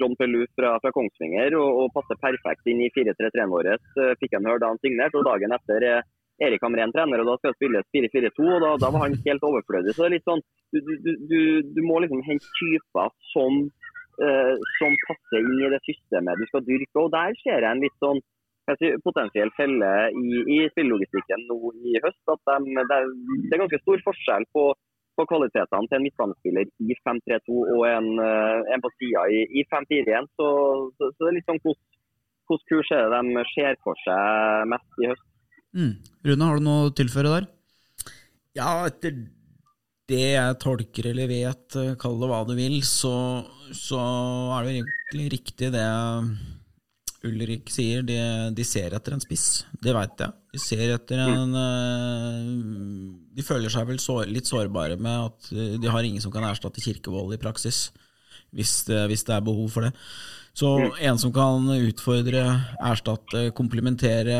[0.00, 3.70] John Pelou fra, fra, Kongsvinger og, og, passer perfekt inn i 4-3-3-en vår.
[3.76, 6.02] Eh, fikk han høre da han signerte, og dagen etter er
[6.42, 8.46] Erik Hamren trener, og da skal det spilles 4-4-2.
[8.56, 9.94] og da, da, var han helt overflødig.
[9.94, 10.42] Så det er litt sånn,
[10.74, 11.40] du, du, du,
[11.76, 13.60] du må liksom hente typer som,
[14.18, 17.04] uh, som passer inn i det systemet du skal dyrke.
[17.04, 18.22] og Der ser jeg en litt sånn
[19.04, 22.22] potensiell felle i, i spillelogistikken nå i høst.
[22.32, 23.10] at de, det, er,
[23.44, 24.64] det, er, ganske stor forskjell på,
[25.18, 29.66] på kvalitetene til en midtbanespiller i 5-3-2 og en, eh, en, på sida i, i
[29.68, 30.30] 5-4-1.
[30.40, 30.48] Så,
[30.96, 35.00] så, så, det er litt sånn hvordan kurs er det de ser for seg mest
[35.00, 35.30] i høst.
[35.74, 35.94] Mm.
[36.28, 37.48] Rune, har du noe å tilføre der?
[38.54, 39.16] Ja, etter
[40.08, 43.14] det jeg tolker eller vet, kall det hva du vil, så,
[43.72, 44.00] så
[44.58, 45.86] er det egentlig riktig det
[47.24, 48.16] Ulrik sier, de,
[48.54, 49.64] de, ser etter en spiss.
[49.80, 50.34] Det veit jeg.
[50.54, 52.44] De ser etter en uh,
[53.34, 56.84] De føler seg vel så, litt sårbare med at de har ingen som kan erstatte
[56.84, 57.88] Kirkevold i praksis,
[58.54, 59.94] hvis det, hvis det er behov for det.
[60.54, 60.70] Så
[61.02, 62.44] en som kan utfordre,
[62.78, 64.36] erstatte, komplementere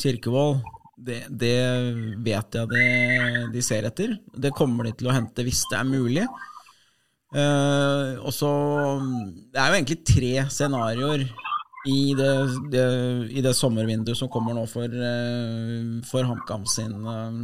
[0.00, 0.62] Kirkevold,
[1.00, 1.58] det, det,
[2.24, 2.86] vet jeg det,
[3.52, 4.16] de ser etter.
[4.36, 6.24] Det kommer de til å hente hvis det er mulig.
[7.30, 8.48] Uh, og så
[9.54, 11.28] Det er jo egentlig tre scenarioer
[11.88, 12.32] i det,
[12.72, 12.84] det,
[13.32, 17.38] i det, sommervinduet som kommer nå for, eh, for HamKam sin, eh,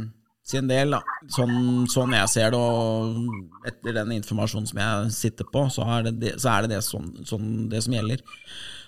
[0.45, 0.93] sin, del.
[0.93, 1.01] Da.
[1.33, 6.07] Sånn, sånn, jeg ser det, og etter den informasjonen som jeg sitter på, så er
[6.09, 8.21] det det, er det, sånn, sånn det som gjelder.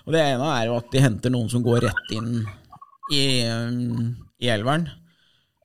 [0.06, 2.32] Og Det ene er jo at de henter noen som går rett inn
[3.12, 4.86] i, i elveren.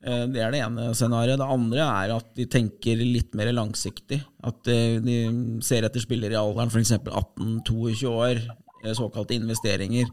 [0.02, 1.38] Eh, det er det ene scenarioet.
[1.40, 4.24] Det andre er at de tenker litt mer langsiktig.
[4.42, 6.98] At de ser etter spillere i alderen f.eks.
[7.06, 10.12] 18-22 år, Eh, såkalte investeringer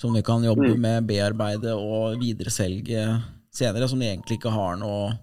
[0.00, 0.80] som vi kan jobbe mm.
[0.80, 3.02] med, bearbeide og videreselge
[3.52, 5.18] senere, som de egentlig ikke har noen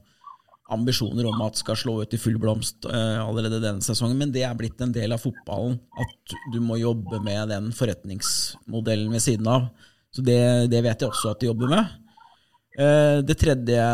[0.73, 4.17] ambisjoner om at skal slå ut i full blomst uh, allerede denne sesongen.
[4.19, 9.13] Men det er blitt en del av fotballen, at du må jobbe med den forretningsmodellen
[9.15, 9.69] ved siden av.
[10.11, 10.41] Så det,
[10.73, 11.95] det vet jeg også at de jobber med.
[12.77, 13.85] Uh, det tredje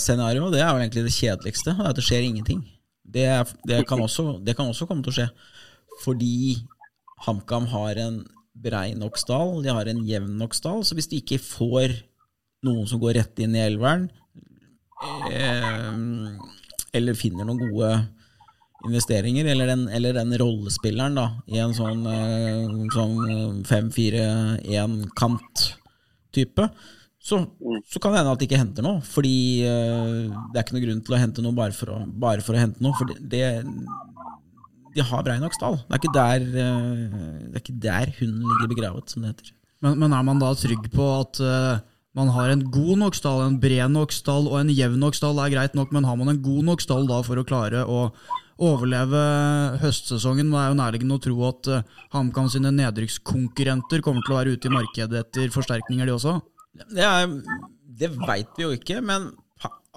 [0.00, 2.62] scenarioet, det er jo egentlig det kjedeligste, at det skjer ingenting.
[3.04, 3.26] Det,
[3.68, 5.26] det, kan også, det kan også komme til å skje.
[6.00, 6.36] Fordi
[7.26, 8.16] HamKam har en
[8.60, 11.88] brei nok stall, de har en jevn nok stall, så hvis de ikke får
[12.66, 14.04] noen som går rett inn i elveren,
[15.32, 15.92] eh,
[16.96, 17.90] eller finner noen gode
[18.88, 23.16] investeringer, eller den, eller den rollespilleren da, i en sånn, eh, sånn
[23.68, 26.64] 5-4-1-kant-type,
[27.20, 27.36] så,
[27.84, 29.00] så, kan det hende at de ikke henter noe.
[29.04, 32.40] Fordi eh, det er ikke noe grunn til å hente noe bare for å, bare
[32.44, 32.94] for å hente noe.
[32.96, 33.60] For det,
[34.94, 35.78] de har brei nok stall.
[35.86, 39.54] Det er ikke der, eh, det er ikke der hunden ligger begravet, som det heter.
[39.84, 41.80] Men, men, er man da trygg på at uh,
[42.18, 45.40] man har en god nok stall, en bred nok stall og en jevn nok stall
[45.40, 48.10] er greit nok, men har man en god nok stall da for å klare å
[48.60, 49.22] overleve
[49.80, 50.50] høstsesongen?
[50.52, 54.56] Det er jo nærliggende å tro at uh, HamKam sine nedrykkskonkurrenter kommer til å være
[54.58, 56.36] ute i markedet etter forsterkninger, de også?
[56.82, 57.30] Det, er,
[58.02, 59.30] det veit vi jo ikke, men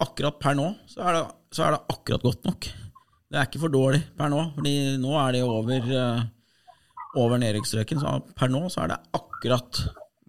[0.04, 2.72] akkurat per nå så er, det, så er det akkurat godt nok.
[3.34, 6.20] Det er ikke for dårlig per nå, fordi nå er det over, uh,
[7.18, 7.98] over nedrykksstreken.
[8.04, 9.80] Så per nå så er det akkurat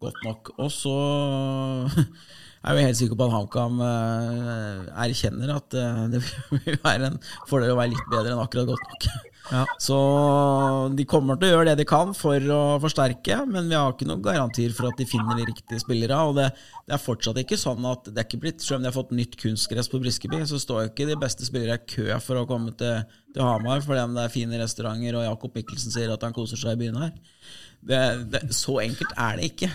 [0.00, 0.48] godt nok.
[0.56, 0.94] Og så
[2.64, 6.22] er vi helt sikker på at HamKam uh, erkjenner at uh, det
[6.64, 9.33] vil være en fordel å være litt bedre enn akkurat godt nok.
[9.52, 9.64] Ja.
[9.78, 9.96] Så
[10.96, 14.06] de kommer til å gjøre det de kan for å forsterke, men vi har ikke
[14.08, 16.20] noen garantier for at de finner de riktige spillere.
[16.30, 16.46] Og det,
[16.88, 19.12] det er fortsatt ikke sånn at det er ikke blitt, selv om de har fått
[19.16, 22.72] nytt kunstgress på Briskeby, så står ikke de beste spillere i kø for å komme
[22.80, 23.04] til,
[23.34, 26.78] til Hamar fordi det er fine restauranter og Jakob Mikkelsen sier at han koser seg
[26.78, 27.14] i byen her.
[27.84, 28.02] Det,
[28.32, 29.72] det, så enkelt er det ikke.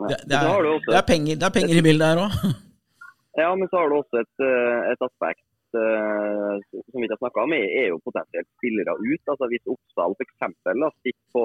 [0.00, 2.42] Det, det er, er, penger, det er penger i bildet her òg.
[3.38, 7.44] Ja, men så har du også et, eh, et aspekt som vi ikke har snakka
[7.46, 9.22] om, er, jo potensielt spillere ut.
[9.32, 10.34] Altså Hvis Oppsal f.eks.
[10.36, 11.44] sitter på,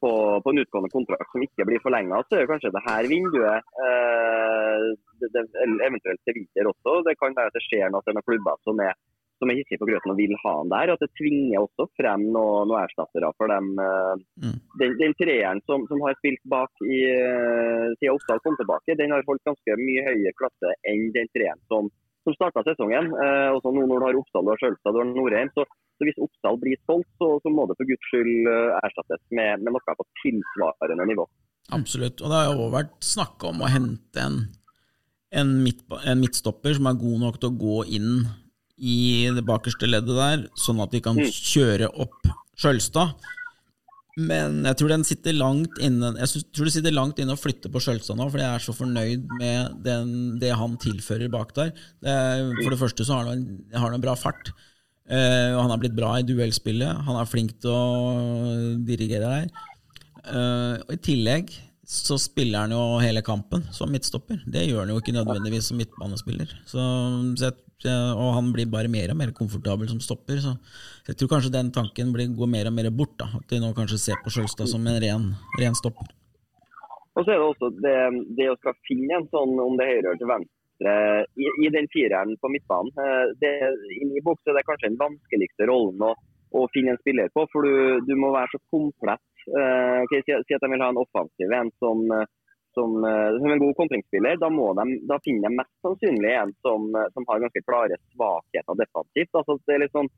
[0.00, 0.12] på,
[0.44, 4.86] på, en utgående kontrakt som ikke blir forlenga, så er kanskje det her vinduet uh,
[5.22, 5.44] det, det,
[5.88, 7.00] eventuelt til vinter også.
[7.08, 8.96] Det kan være at det skjer noe med klubber som er
[9.42, 10.92] som er hissige på grøten og vil ha han der.
[10.94, 13.72] At det tvinger også frem noen noe erstattere for dem.
[13.78, 14.56] Uh, mm.
[14.80, 19.14] Den, den treeren som, som, har spilt bak i uh, siden Oppsal kom tilbake, den
[19.14, 21.90] har holdt ganske mye høyere klasse enn den treeren som
[22.24, 23.10] som starta sesongen.
[23.12, 25.50] Eh, også nå når du har Oppsal, du har Sjølstad og Norheim.
[25.56, 29.22] Så, så, hvis Oppsal blir solgt, så, så, må det for guds skyld eh, erstattes
[29.36, 31.26] med, med noe på tilsvarende nivå.
[31.72, 32.20] Absolutt.
[32.20, 34.40] Og det har jo vært snakka om å hente en,
[35.32, 38.10] en, midt, en, midtstopper som er god nok til å gå inn
[38.74, 38.98] i
[39.32, 41.30] det bakerste leddet der, sånn at de kan mm.
[41.30, 43.14] kjøre opp Sjølstad.
[44.14, 47.70] Men jeg tror den sitter langt innen, Jeg tror det sitter langt inne å flytte
[47.72, 51.74] på Skjølstad nå, fordi jeg er så fornøyd med den, det han tilfører bak der.
[51.98, 53.42] For det første så har han,
[53.74, 54.52] har han en bra fart.
[55.04, 57.02] Uh, han har blitt bra i duellspillet.
[57.08, 59.68] Han er flink til å dirigere der.
[60.24, 61.50] Uh, og I tillegg
[61.84, 64.40] så spiller han jo hele kampen som midtstopper.
[64.48, 66.54] Det gjør han jo ikke nødvendigvis som midtbanespiller.
[66.70, 66.80] Så,
[67.36, 67.58] så jeg
[67.92, 70.40] og han blir bare mer og mer komfortabel som stopper.
[70.42, 70.54] Så
[71.08, 73.16] jeg tror kanskje den tanken blir, går mer og mer bort.
[73.20, 73.30] Da.
[73.38, 76.12] At de nå kanskje ser på Sjølstad som en ren, ren, stopper.
[77.14, 77.96] Og så er det også det,
[78.38, 80.94] det å skal finne en sånn, om det er høyre til venstre,
[81.38, 82.94] i, i den fireren på midtbanen.
[82.98, 83.52] Eh, det,
[84.00, 86.14] I min er det kanskje den vanskeligste rollen å,
[86.58, 89.22] å finne en spiller på, for du, du må være så komplett.
[89.44, 92.24] Uh, okay, si, si, at de vil ha en offensiv en som uh,
[92.74, 96.86] som, eh, som, en god kontringsspiller, da, de, da, finner de mest sannsynlig en som,
[96.94, 99.32] eh, som har ganske klare svakheter defensivt.
[99.40, 100.10] Altså, det er litt sånn,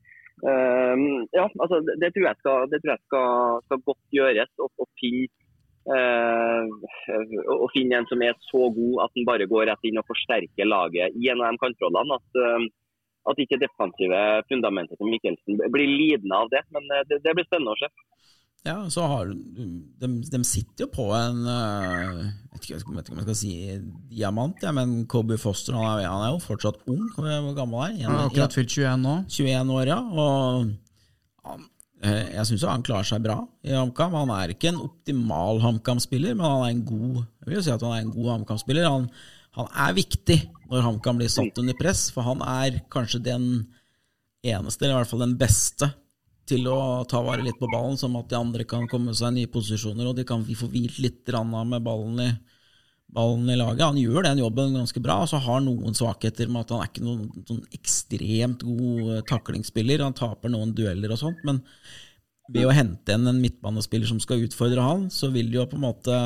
[0.45, 0.95] uh,
[1.33, 4.51] ja, altså, det, tror jeg skal, tror jeg skal, skal godt gjøres.
[4.61, 5.27] å finne
[5.87, 6.65] uh,
[7.57, 10.67] å finne en som er så god at han bare går rett inn og forsterker
[10.67, 12.19] laget av de kantrollene.
[12.19, 12.67] At, uh,
[13.27, 16.61] at ikke defensive fundamentet til Mikkelsen blir lidende av det.
[16.75, 17.89] Men det, det blir spennende å se.
[18.65, 23.25] Ja, så har de, de sitter jo på en uh, Jeg vet ikke, om jeg
[23.27, 23.53] skal si
[24.11, 27.05] diamant, ja, men Kobe Foster han er, han er, jo fortsatt ung.
[27.15, 28.19] Hvor gammel er han?
[28.25, 29.15] Akkurat fylt 21 nå.
[29.29, 29.99] 21 år, ja.
[30.01, 31.63] Og han,
[32.01, 34.17] eh, jeg syns han klarer seg bra i HamKam.
[34.19, 37.85] Han er ikke en optimal HamKam-spiller, men han er en god jeg vil si at
[37.85, 38.89] han er en god HamKam-spiller.
[38.89, 39.07] Han,
[39.55, 43.47] han, er viktig når HamKam blir satt under press, for han er kanskje den
[44.43, 45.93] eneste, eller i hvert fall den beste
[46.47, 49.41] til å ta vare litt på ballen, som at de andre kan komme seg i
[49.41, 52.29] nye posisjoner, og de kan få hvilt litt med ballen i,
[53.13, 53.85] ballen i, laget.
[53.85, 56.91] Han gjør den jobben ganske bra, og så har noen svakheter med at han er
[56.91, 60.03] ikke noen sånn ekstremt god eh, taklingsspiller.
[60.05, 61.63] Han taper noen dueller og sånt, men
[62.53, 65.75] ved å hente inn en midtbanespiller som skal utfordre han, så vil det jo på
[65.75, 66.17] en måte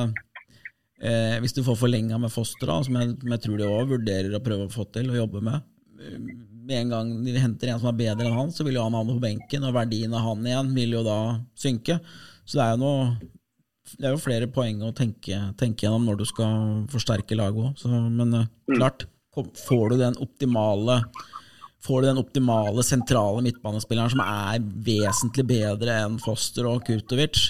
[1.01, 4.43] eh, Hvis du får forlenga med Foster, som jeg, jeg tror de òg vurderer å
[4.45, 5.65] prøve å få til å jobbe med
[6.67, 8.95] med en gang de henter en som er bedre enn han, så vil jo han
[8.97, 11.19] havne på benken, og verdien av han igjen vil jo da
[11.57, 11.99] synke.
[12.45, 13.05] Så det er jo noe
[13.99, 18.11] det er jo flere poeng å tenke, tenke gjennom når du skal forsterke laget òg.
[18.13, 19.03] Men uh, klart,
[19.35, 21.01] får du den optimale
[21.81, 27.47] får du den optimale, sentrale midtbanespilleren som er vesentlig bedre enn Foster og Kurtovic,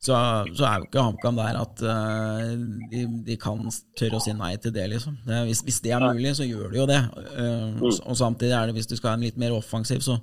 [0.00, 0.14] så,
[0.56, 2.52] så er jo ikke HamKam der at uh,
[2.88, 3.58] de, de, kan
[4.00, 5.18] tørre å si nei til det, liksom.
[5.26, 7.00] Det, hvis, hvis, det er mulig, så gjør de jo det.
[7.34, 10.16] Uh, og, og, samtidig er det, hvis du skal ha en litt mer offensiv, så,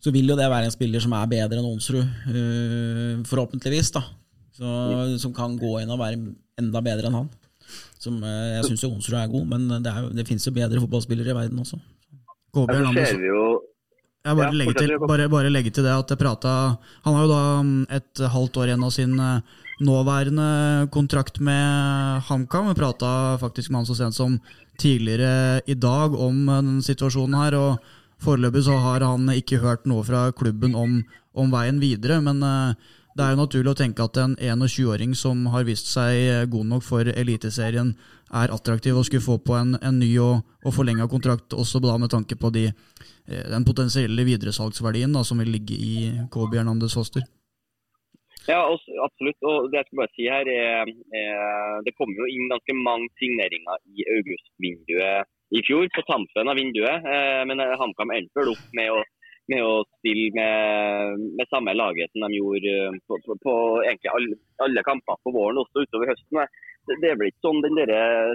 [0.00, 4.06] så vil jo det være en spiller som er bedre enn Onsrud, uh, forhåpentligvis, da.
[4.56, 4.72] Så,
[5.20, 6.16] som kan gå inn og være
[6.60, 7.28] enda bedre enn han.
[8.00, 11.36] Som, jeg syns jo Onsrud er god, men det, er, det finnes jo bedre fotballspillere
[11.36, 11.76] i verden også.
[12.52, 13.44] Gåber, ja,
[14.22, 16.52] jeg bare, ja, legge til, bare, bare, legge til, det at jeg prata
[17.02, 20.46] Han har jo da mm, et halvt år igjen av sin eh, nåværende
[20.94, 22.68] kontrakt med HamKam.
[22.70, 23.10] Vi prata
[23.42, 24.36] faktisk med han så sent som
[24.78, 27.58] tidligere i dag om eh, denne situasjonen her.
[27.58, 31.00] og Foreløpig så har han ikke hørt noe fra klubben om,
[31.34, 32.20] om veien videre.
[32.22, 32.78] Men uh,
[33.18, 36.86] det er jo naturlig å tenke at en 21-åring som har vist seg god nok
[36.86, 37.96] for Eliteserien,
[38.32, 41.98] er attraktiv og skulle få på en, en ny og, og forlenga kontrakt, også da
[42.00, 42.91] med tanke på de Eh,
[43.26, 47.22] den potensielle videresalgsverdien da, som vil ligge i KB Hernandez Foster?
[48.48, 48.62] Ja,
[49.06, 49.38] absolutt.
[49.46, 53.06] Og det jeg skal bare si her er, er Det kom jo inn ganske mange
[53.20, 57.06] signeringer i augustvinduet i fjor, på tampen av vinduet.
[57.14, 59.02] Eh, men HamKam endte vel opp med å,
[59.52, 64.12] med å stille med, med, samme laget som de gjorde eh, på, på, på egentlig
[64.16, 66.44] alle, alle kamper på våren, også utover høsten
[66.82, 67.92] det er vel ikke sånn den der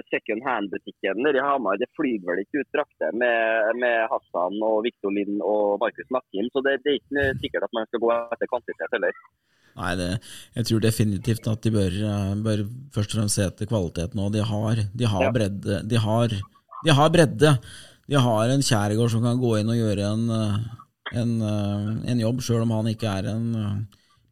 [0.08, 1.76] second hand-butikken i Hamar.
[1.80, 6.48] Det flyr vel ikke ut drakter med, med, Hassan og Victor Lind og Markus Nakkim.
[6.54, 9.20] Så det, det, er ikke sikkert at man skal gå etter kvantitet heller.
[9.78, 10.08] Nei, det,
[10.56, 11.98] jeg tror definitivt at de bør,
[12.46, 12.64] bør,
[12.96, 14.30] først og fremst se etter kvalitet nå.
[14.34, 15.34] De har, de har ja.
[15.34, 15.80] bredde.
[15.92, 16.36] De har,
[16.88, 17.54] de har, bredde.
[18.08, 20.24] De har en Kjærgaard som kan gå inn og gjøre en,
[21.16, 23.46] en, en jobb, sjøl om han ikke er en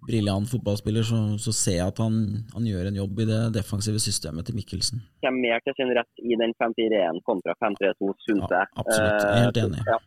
[0.06, 2.16] briljant fotballspiller, så, så, ser jeg at han,
[2.54, 5.02] han, gjør en jobb i det defensive systemet til Mikkelsen.
[5.24, 8.50] Kommer mer til sin rett i den 5-4-1 kontra 5-3-2, syns jeg.
[8.52, 9.80] Ja, absolutt, jeg er helt enig.
[9.82, 10.02] Uh, ja.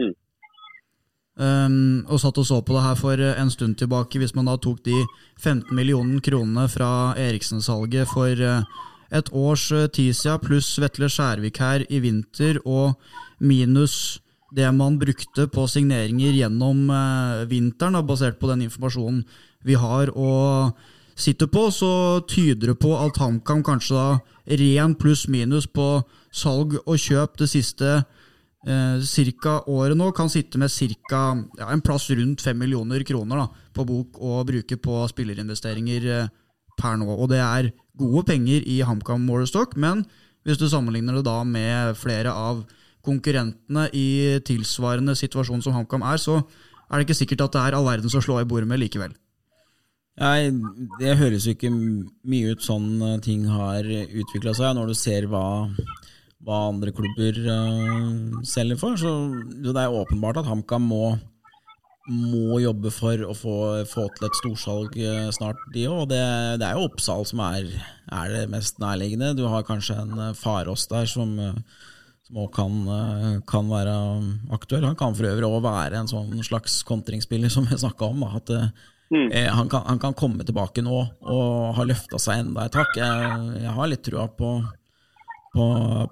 [0.00, 0.14] mm.
[1.42, 1.76] Um,
[2.12, 4.20] og satt og så på det her for en stund tilbake.
[4.20, 4.96] Hvis man da tok de
[5.40, 8.36] 15 millioner kronene fra Eriksen-salget for
[9.12, 13.00] et års tid siden, pluss Vetle Skjærvik her i vinter, og
[13.40, 14.21] minus
[14.52, 19.22] det man brukte på signeringer gjennom eh, vinteren, basert på den informasjonen
[19.64, 20.76] vi har og
[21.16, 26.02] sitter på, så tyder det på at HamKam kanskje da ren pluss-minus på
[26.34, 27.90] salg og kjøp det siste
[28.66, 31.22] eh, cirka året nå kan sitte med cirka
[31.58, 36.28] ja, en plass rundt fem millioner kroner da, på bok å bruke på spillerinvesteringer eh,
[36.80, 37.08] per nå.
[37.12, 40.06] Og det er gode penger i HamKam Morestock, men
[40.46, 42.64] hvis du sammenligner det da med flere av
[43.04, 47.76] konkurrentene i tilsvarende situasjon som HamKam er, så er det ikke sikkert at det er
[47.78, 49.14] all verdens å slå i bordet med likevel.
[50.20, 50.52] Nei,
[51.00, 55.26] Det høres jo ikke mye ut sånn eh, ting har utvikla seg, når du ser
[55.32, 55.46] hva,
[56.44, 58.98] hva andre klubber uh, selger for.
[59.00, 59.12] Så
[59.64, 61.14] det er åpenbart at HamKam må,
[62.12, 63.56] må jobbe for å få,
[63.88, 66.04] få til et storsalg uh, snart, de òg.
[66.12, 66.20] Det,
[66.60, 67.72] det, er jo Oppsal som er,
[68.12, 69.32] er, det mest nærliggende.
[69.38, 71.56] Du har kanskje en Farås der som uh,
[72.32, 73.94] som òg kan, eh, kan, være
[74.52, 74.84] aktuell.
[74.84, 78.20] Han kan for øvrig òg være en sånn slags kontringsspiller som vi snakka om.
[78.20, 78.68] Da, at eh,
[79.10, 79.32] mm.
[79.32, 82.96] eh, han, kan, han, kan, komme tilbake nå og ha løfta seg enda et hakk.
[82.96, 84.62] Jeg, jeg, har litt trua på,
[85.54, 85.64] på,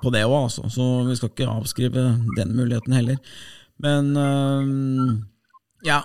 [0.03, 0.69] på det òg, altså.
[0.69, 3.19] så vi skal ikke avskrive den muligheten heller.
[3.81, 5.17] Men øh,
[5.87, 6.03] ja,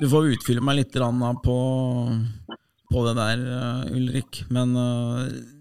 [0.00, 1.58] du får utfylle meg litt på,
[2.92, 3.46] på det der,
[3.96, 4.44] Ulrik.
[4.50, 5.57] Men øh,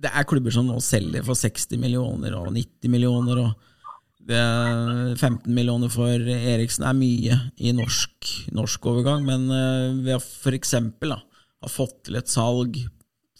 [0.00, 3.42] det er klubber som nå selger for 60 millioner og 90 millioner.
[3.44, 3.66] og
[4.30, 10.74] 15 millioner for Eriksen er mye i norsk, norsk overgang, men uh, vi har f.eks.
[10.76, 12.76] har fått til et salg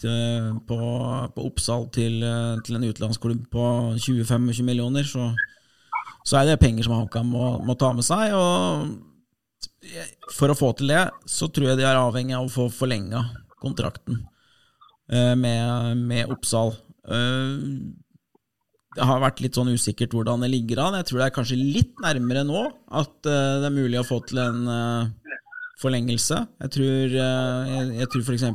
[0.01, 0.79] til, på,
[1.37, 3.67] på, Oppsal til, uh, til, en utenlandsklubb på
[4.01, 5.31] 20-25 millioner, så,
[6.25, 8.35] så, er det penger som HamKam må, må, ta med seg.
[8.35, 8.89] og
[10.35, 13.29] For å få til det, så tror jeg de er avhengig av å få forlenga
[13.61, 14.25] kontrakten.
[15.11, 16.75] Eh, med, med Oppsal.
[17.11, 17.59] Eh,
[18.97, 20.99] det har vært litt sånn usikkert hvordan det ligger an.
[21.01, 22.63] Jeg tror det er kanskje litt nærmere nå
[23.01, 24.63] at eh, det er mulig å få til en
[25.81, 26.39] forlengelse.
[26.61, 28.49] Jeg tror, jeg, jeg tror f.eks.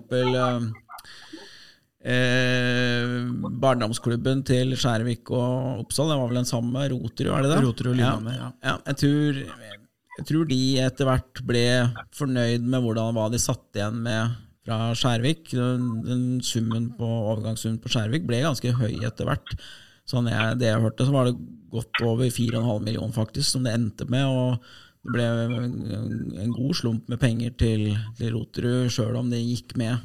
[2.05, 3.13] Eh,
[3.63, 6.83] barndomsklubben til Skjærvik og Oppsal, det var vel den samme?
[6.91, 7.61] Roterud, er det det?
[7.65, 8.49] Roterud Lillehammer, ja.
[8.61, 8.75] ja.
[8.91, 9.39] jeg, tror,
[10.19, 11.65] jeg tror de etter hvert ble
[12.13, 15.51] fornøyd med hvordan, hva de satt igjen med fra Skjærvik.
[15.53, 16.41] Den
[16.97, 19.55] på overgangssummen på Skjærvik ble ganske høy etter hvert.
[20.09, 21.37] Sånn jeg, det jeg hørte, så var det
[21.73, 24.25] godt over 4,5 millioner faktisk som det endte med.
[24.25, 25.25] og det ble
[26.41, 30.01] en god slump med penger til, til Roterud, sjøl om det gikk med,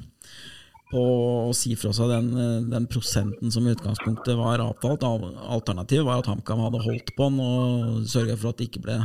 [0.90, 1.04] på
[1.46, 2.28] å si fra seg den,
[2.68, 5.06] den prosenten som i utgangspunktet var avtalt.
[5.06, 8.98] Alternativet var at HamKam hadde holdt på den og sørga for at det ikke ble,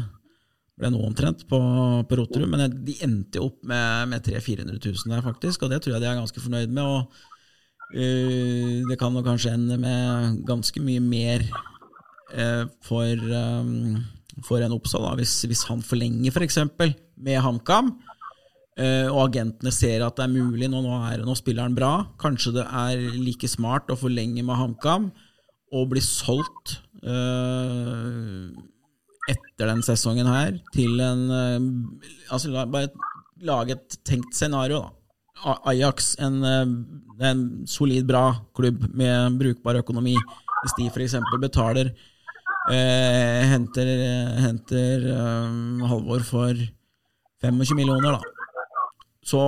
[0.79, 1.59] ble noe omtrent på,
[2.07, 2.49] på Roterud.
[2.51, 4.43] Men de endte jo opp med, med 300
[4.75, 6.83] 000-400 000 der, faktisk, og det tror jeg de er ganske fornøyd med.
[6.83, 6.99] og
[7.95, 11.45] uh, Det kan nok kanskje ende med ganske mye mer
[12.35, 14.01] uh, for, um,
[14.43, 16.59] for en Oppsal, hvis, hvis, han forlenger f.eks.
[16.75, 17.95] For med HamKam.
[18.75, 21.93] Uh, og agentene ser at det er mulig, nå, nå, er, nå spiller han bra.
[22.19, 25.13] Kanskje det er like smart å forlenge med HamKam
[25.75, 28.51] og bli solgt uh,
[29.31, 32.91] etter den sesongen her til en uh, Altså, bare
[33.45, 34.91] lage et tenkt scenario, da.
[35.67, 36.39] Ajax, en,
[37.19, 40.15] en, solid, bra klubb med brukbar økonomi.
[40.63, 41.17] Hvis de f.eks.
[41.43, 41.91] betaler
[43.51, 43.91] henter,
[44.41, 45.03] henter
[45.85, 46.63] Halvor for
[47.43, 48.35] 25 millioner, da
[49.25, 49.41] så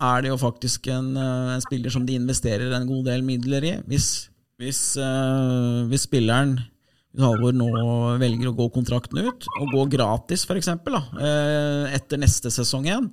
[0.00, 3.66] er det jo faktisk en, eh, en, spiller som de investerer en god del midler
[3.68, 3.72] i.
[3.90, 6.58] Hvis, hvis, uh, hvis spilleren
[7.18, 7.70] Halvor nå
[8.22, 10.68] velger å gå kontrakten ut, og gå gratis f.eks.
[10.86, 13.08] Uh, etter neste sesong igjen,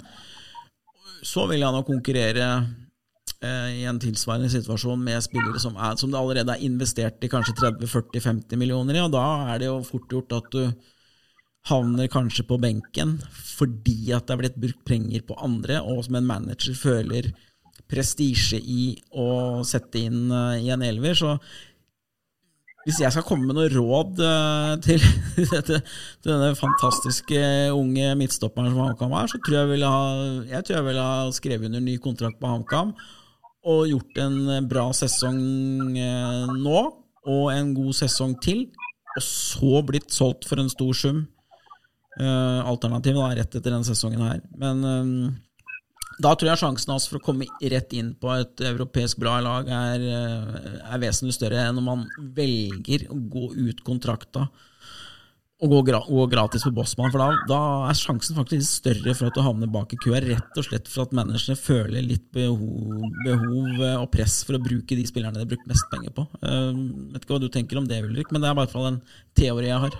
[1.25, 6.13] så vil han jo konkurrere uh, i en tilsvarende situasjon med spillere som, er, som
[6.13, 9.25] det allerede er investert i kanskje 30-40-50 millioner i, og da
[9.55, 10.61] er det jo fort gjort at du
[11.67, 13.17] havner kanskje på benken
[13.57, 17.31] fordi at det er blitt brukt penger på andre, og som en manager føler
[17.89, 21.17] prestisje i å sette inn uh, i en elver.
[21.17, 21.33] Så
[22.88, 25.01] hvis jeg skal komme med noe råd uh, til,
[25.67, 25.81] til,
[26.23, 27.41] denne fantastiske
[27.75, 30.03] unge midtstopperen som HamKam er, så tror jeg, ville ha,
[30.47, 32.93] jeg tror jeg ville ha skrevet under ny kontrakt på HamKam
[33.67, 34.38] og gjort en
[34.71, 35.41] bra sesong
[35.99, 36.83] uh, nå,
[37.27, 38.69] og en god sesong til,
[39.17, 41.25] og så blitt solgt for en stor sum
[42.17, 44.39] Uh, alternativet da, rett etter denne sesongen her.
[44.57, 44.79] Men
[46.18, 49.68] da tror jeg sjansen hans for å komme rett inn på et europeisk bra lag
[49.70, 54.47] er, eh, er vesentlig større enn om man velger å gå ut kontrakta
[55.57, 57.09] og gå, gra gå gratis på Bossmann.
[57.09, 60.59] For da, da, er sjansen faktisk større for at du havner bak i køa, rett
[60.59, 65.07] og slett for at managerne føler litt behov, behov, og press for å bruke de
[65.09, 66.28] spillerne de har brukt mest penger på.
[66.43, 66.78] Uh,
[67.15, 69.01] vet ikke hva du tenker om det, Ulrik, men det er i hvert fall en
[69.38, 69.97] teori jeg har.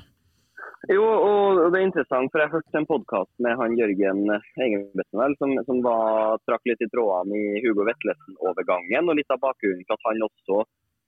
[0.86, 5.55] Jo, og det er interessant, for jeg hørte en podkast med han Jørgen Engebretsen som,
[5.65, 9.09] som var, trakk litt i trådene i Hugo Vetlesen-overgangen.
[9.09, 10.59] Og litt av bakgrunnen for at han også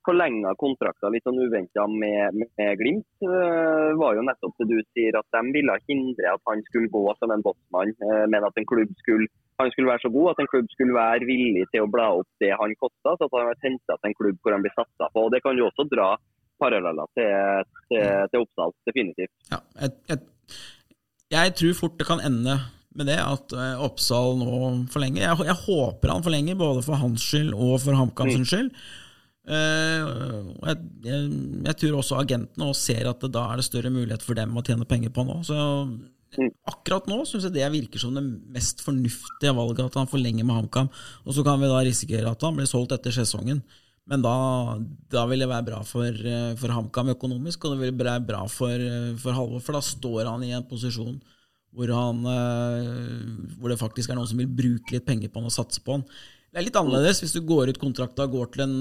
[0.07, 5.19] forlenga kontrakter litt sånn uventa med, med, Glimt, uh, var jo nettopp det du sier,
[5.19, 8.69] at de ville hindre at han skulle gå som en botsmann, uh, men at en
[8.73, 9.29] klubb skulle,
[9.61, 12.29] han skulle være så god at en klubb skulle være villig til å bla opp
[12.41, 15.11] det han kosta, så at han var henta til en klubb hvor han blir satsa
[15.13, 15.27] på.
[15.27, 16.13] og Det kan jo også dra
[16.61, 19.33] paralleller til, til, til Oppsal, definitivt.
[19.51, 20.59] Ja, et, et,
[21.33, 22.57] jeg tror fort det kan ende
[22.97, 24.55] med det, at eh, Oppsal nå
[24.93, 25.23] forlenger.
[25.27, 28.47] Jeg, jeg håper han forlenger, både for hans skyld og for HamKams mm.
[28.49, 28.71] skyld.
[29.49, 30.75] Uh, jeg,
[31.07, 31.29] jeg,
[31.65, 34.53] jeg, tror også agentene og ser at det, da er det større mulighet for dem
[34.53, 35.39] å tjene penger på nå.
[35.47, 36.51] Så mm.
[36.69, 40.59] akkurat nå syns jeg det virker som det mest fornuftige valget, at han forlenger med
[40.59, 40.91] HamKam.
[41.25, 43.63] Og så kan vi da risikere at han blir solgt etter sesongen.
[44.09, 44.35] Men da,
[45.13, 48.41] da, vil det være bra for, eh, for HamKam økonomisk, og det vil være bra
[48.49, 49.61] for, eh, for Halvor.
[49.61, 51.19] For da står han i en posisjon
[51.69, 55.51] hvor, han, eh, hvor, det faktisk er noen som vil bruke litt penger på han
[55.51, 56.05] og satse på han.
[56.49, 58.77] Det er litt annerledes hvis du går ut kontrakta og går til en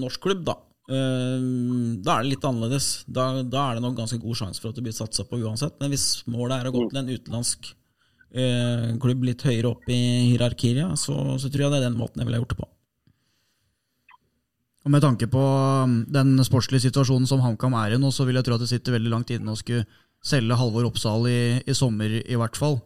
[0.00, 0.56] norsk klubb, da.
[0.88, 3.04] Da er det litt annerledes.
[3.04, 5.76] Da, da er det nok ganske god sjanse for at du blir satsa på uansett.
[5.78, 7.74] Men hvis målet er å gå til en utenlandsk
[9.04, 10.00] klubb litt høyere opp i
[10.32, 12.72] hierarkiet, så, så tror jeg det er den måten jeg ville gjort det på.
[14.82, 18.38] Og Med tanke på um, den sportslige situasjonen som HamKam er i nå, så vil
[18.38, 19.86] jeg tro at det sitter veldig langt inne å skulle
[20.22, 22.80] selge Halvor Oppsal i, i, sommer, i hvert fall.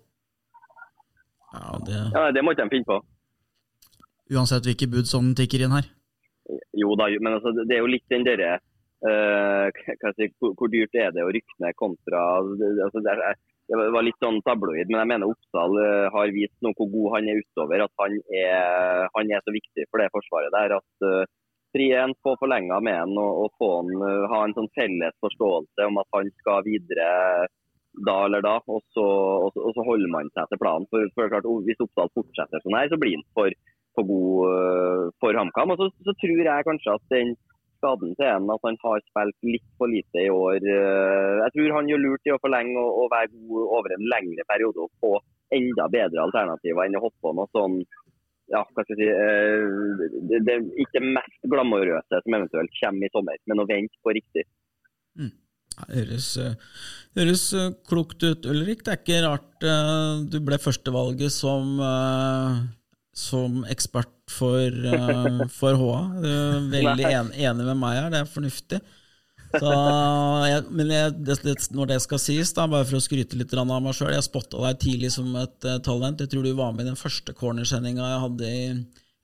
[1.56, 2.98] Ja, det, ja, det må ikke de finne på.
[4.36, 5.88] Uansett hvilke bud som tikker inn her?
[6.76, 8.58] Jo da, men altså, det er jo litt den derre
[9.06, 13.38] uh, si, hvor, hvor, dyrt er det å rykke ned kontra altså, det, er,
[13.70, 17.16] det, var litt sånn tabloid, men jeg mener Oppsal uh, har vist noe hvor god
[17.16, 17.86] han er utover.
[17.86, 21.24] At han er, han er så viktig for det forsvaret der at uh,
[21.76, 25.88] fri en, få forlenga med han og, og han, uh, ha en sånn felles forståelse
[25.90, 27.08] om at han skal videre
[28.06, 28.58] da eller da.
[28.68, 29.06] Og så,
[29.46, 30.88] og og så holder man seg til planen.
[30.92, 33.58] For, for klart, Hvis Oppdal fortsetter sånn her, så blir han for,
[33.96, 35.74] for god uh, for HamKam.
[35.74, 37.36] Og så, så, tror jeg kanskje at den
[37.76, 40.60] skaden til en, at han har spilt litt for lite i år.
[40.64, 44.10] Uh, jeg tror han gjør lurt i å forlenge og, og være god over en
[44.14, 45.16] lengre periode og få
[45.56, 47.76] enda bedre alternativer enn å hoppe på noe sånn
[48.52, 53.12] ja, hva skal jeg si, eh, det, det ikke mest glamorøse som eventuelt kommer i
[53.14, 54.46] sommer, men å vente på riktig.
[55.18, 55.32] Mm.
[55.76, 56.54] Det høres, eh,
[57.18, 58.84] høres, eh, klokt ut, Ulrik.
[58.86, 59.66] Det er ikke rart
[60.30, 61.80] du ble førstevalget som,
[63.16, 64.78] som ekspert for,
[65.58, 65.98] for HA.
[66.22, 66.30] Du
[66.74, 68.82] veldig en, enig med meg her, det er fornuftig.
[69.52, 69.70] Så,
[70.50, 71.36] jeg, men jeg, det,
[71.76, 74.60] når det skal sies, da, bare for å skryte litt av meg sjøl Jeg spotta
[74.64, 76.20] deg tidlig som et uh, talent.
[76.22, 78.66] Jeg tror du var med i den første cornersendinga jeg hadde i,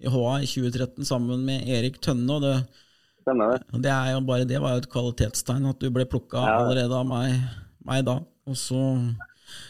[0.06, 2.38] i HA i 2013 sammen med Erik Tønne.
[2.38, 2.56] og det
[3.22, 3.82] Stemmer det.
[3.84, 6.56] Det, er jo bare, det var jo et kvalitetstegn, at du ble plukka ja.
[6.58, 7.36] allerede av meg,
[7.86, 8.18] meg da.
[8.50, 8.80] Og så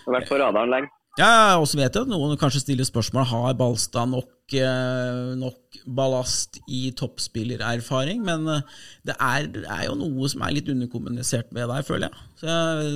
[0.09, 0.93] vært på radaren lenge.
[1.21, 5.77] Ja, og så vet jeg at noen kanskje stiller spørsmål Har Balstad nok, eh, nok
[5.85, 8.23] ballast i toppspillererfaring.
[8.25, 8.63] Men eh,
[9.05, 12.29] det er, det er, jo noe som er litt underkommunisert med deg, føler jeg.
[12.41, 12.95] Så jeg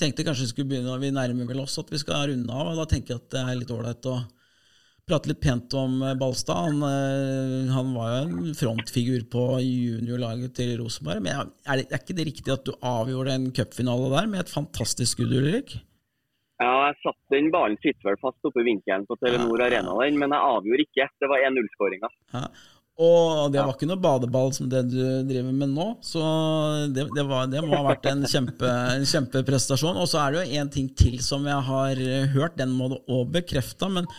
[0.00, 2.70] tenkte kanskje vi skulle begynne, vi nærmer vel oss at vi skal runde av.
[2.72, 4.16] og Da tenker jeg at det er litt ålreit å
[5.10, 6.64] prate litt pent om eh, Balstad.
[6.64, 11.20] Han, han, var jo en frontfigur på juniorlaget til Rosenborg.
[11.28, 14.56] Men er, det, er ikke det riktig at du avgjorde en cupfinale der med et
[14.56, 15.76] fantastisk skudd, Ulrik?
[16.60, 19.94] Ja, jeg satt den ballen sitter vel fast oppe i vinkelen på Telenor ja, Arena,
[20.02, 21.06] den, men jeg avgjorde ikke.
[21.22, 22.10] Det var 1-0-skåringa.
[22.36, 22.44] Ja.
[23.00, 26.20] Og det var ikke noe badeball som det du driver med nå, så
[26.92, 29.96] det, det, var, det må ha vært en, kjempe, en kjempeprestasjon.
[29.96, 32.02] Og så er det jo en ting til som jeg har
[32.34, 33.88] hørt, den må du òg bekrefte.
[33.88, 34.10] Men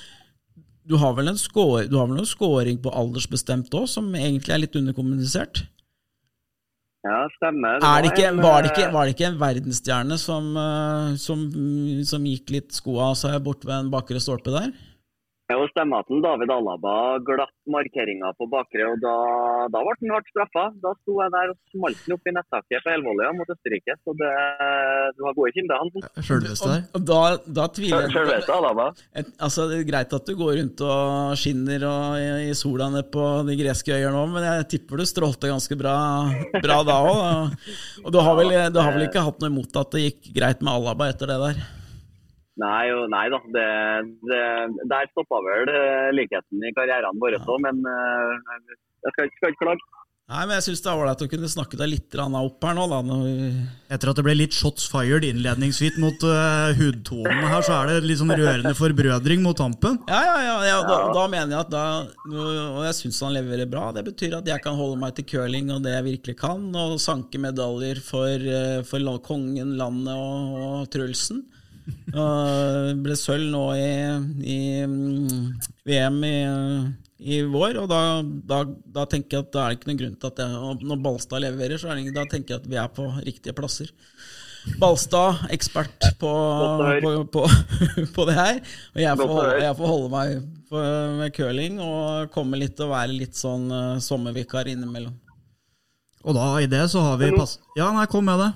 [0.89, 4.55] du har vel en score, du har vel noen scoring på aldersbestemt òg, som egentlig
[4.55, 5.61] er litt underkommunisert?
[7.01, 7.79] Ja, stemmer.
[7.81, 11.47] Det ikke, var, det ikke, var, det ikke, en verdensstjerne som, eh, som,
[12.05, 14.69] som gikk litt skoa av seg bort ved en bakre stolpe der?
[15.51, 16.93] Jo, stemmer at David Alaba
[17.27, 19.15] glatt markeringa på bakre, og da,
[19.73, 20.63] da ble han hardt straffa.
[20.83, 23.97] Da sto jeg der og smalt den opp i nettaket på Elvollia mot Østerrike.
[24.05, 24.31] Så det,
[25.17, 26.07] du har gode kilder, Hansen.
[26.27, 26.85] Sjølveste der?
[26.95, 27.19] Og da,
[27.59, 28.87] da tviler jeg Sjølveste Alaba.
[29.33, 33.09] Altså, det er greit at du går rundt og skinner og i, i sola nede
[33.11, 35.97] på de greske øyer nå, men jeg tipper du strålte ganske bra,
[36.63, 37.59] bra da òg.
[38.05, 40.63] Og du har, vel, du har vel ikke hatt noe imot at det gikk greit
[40.63, 41.63] med Alaba etter det der?
[42.61, 43.39] Nei, nei da.
[43.55, 43.69] Det,
[44.29, 44.43] det,
[44.91, 47.63] der stoppa vel eh, likheten i karrieren våre òg, ja.
[47.69, 48.37] men uh,
[49.07, 49.89] jeg skal, skal, ikke klage.
[50.31, 52.83] Nei, men jeg syns det er ålreit å kunne snakke deg litt opp her nå,
[52.87, 52.99] da.
[53.91, 58.05] Etter at det ble litt shots fired innledningsvis mot uh, hudtonene her, så er det
[58.05, 59.97] litt sånn rørende forbrødring mot tampen?
[60.07, 60.55] Ja, ja, ja.
[60.69, 61.85] ja da, da, mener jeg at da
[62.31, 63.89] Og jeg syns han leverer bra.
[63.97, 66.95] Det betyr at jeg kan holde meg til curling og det jeg virkelig kan, og
[67.01, 68.51] sanke medaljer for,
[68.87, 71.43] for kongen, landet og, og Trulsen.
[72.11, 73.91] Og ble sølv nå i,
[74.43, 74.59] i
[75.87, 76.35] VM i,
[77.21, 78.61] i, vår, og da, da,
[78.97, 81.43] da, tenker jeg at da er det ikke noen grunn til at jeg, Når Balstad
[81.45, 83.91] leverer, så er det, da tenker jeg at vi er på riktige plasser.
[84.81, 86.31] Balstad, ekspert på,
[87.01, 87.45] på, på,
[88.15, 88.61] på, det her.
[88.93, 90.51] Og jeg får, holde, jeg får holde meg
[91.21, 95.17] med curling og komme litt og være litt sånn uh, sommervikar innimellom.
[96.21, 97.57] Og da i det så har vi pass...
[97.77, 98.51] Ja, nei, kom med det.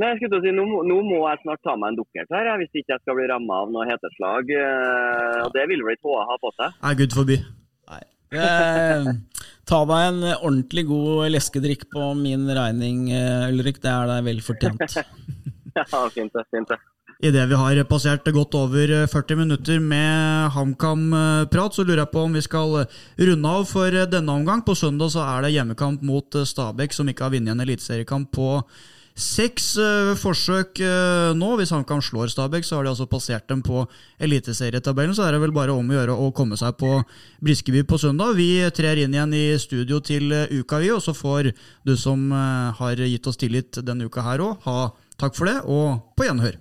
[0.00, 2.70] Nei, jeg skulle si, nå, nå, må jeg snart ta meg en dukkert her, hvis
[2.72, 4.48] ikke jeg skal bli ramma av noe heteslag.
[4.48, 6.78] Eh, og det vil vel ikke HA ha på seg?
[6.80, 7.36] Nei, gud forby.
[7.90, 7.98] Nei.
[8.40, 9.10] Eh,
[9.68, 13.82] ta deg en ordentlig god leskedrikk på min regning, eh, Ulrik.
[13.82, 14.96] Det er deg vel fortjent.
[15.76, 15.84] ja,
[16.14, 16.46] fint det.
[16.48, 16.78] Fint det.
[17.20, 22.38] Idet vi har passert godt over 40 minutter med HamKam-prat, så lurer jeg på om
[22.38, 22.78] vi skal
[23.20, 24.64] runde av for denne omgang.
[24.64, 28.48] På søndag så er det hjemmekamp mot Stabæk, som ikke har vunnet en eliteseriekamp på
[29.18, 31.50] Seks uh, forsøk uh, nå.
[31.58, 33.84] Hvis HamKam slår Stabæk, så har de altså passert dem på
[34.22, 35.14] eliteserietabellen.
[35.16, 36.94] Så er det vel bare om å gjøre å komme seg på
[37.44, 38.38] Briskeby på søndag.
[38.38, 40.94] Vi trer inn igjen i studio til uh, uka, vi.
[40.94, 41.52] Og så får
[41.86, 44.90] du som har gitt oss tillit denne uka her òg, ha
[45.20, 46.58] takk for det, og på gjenhør.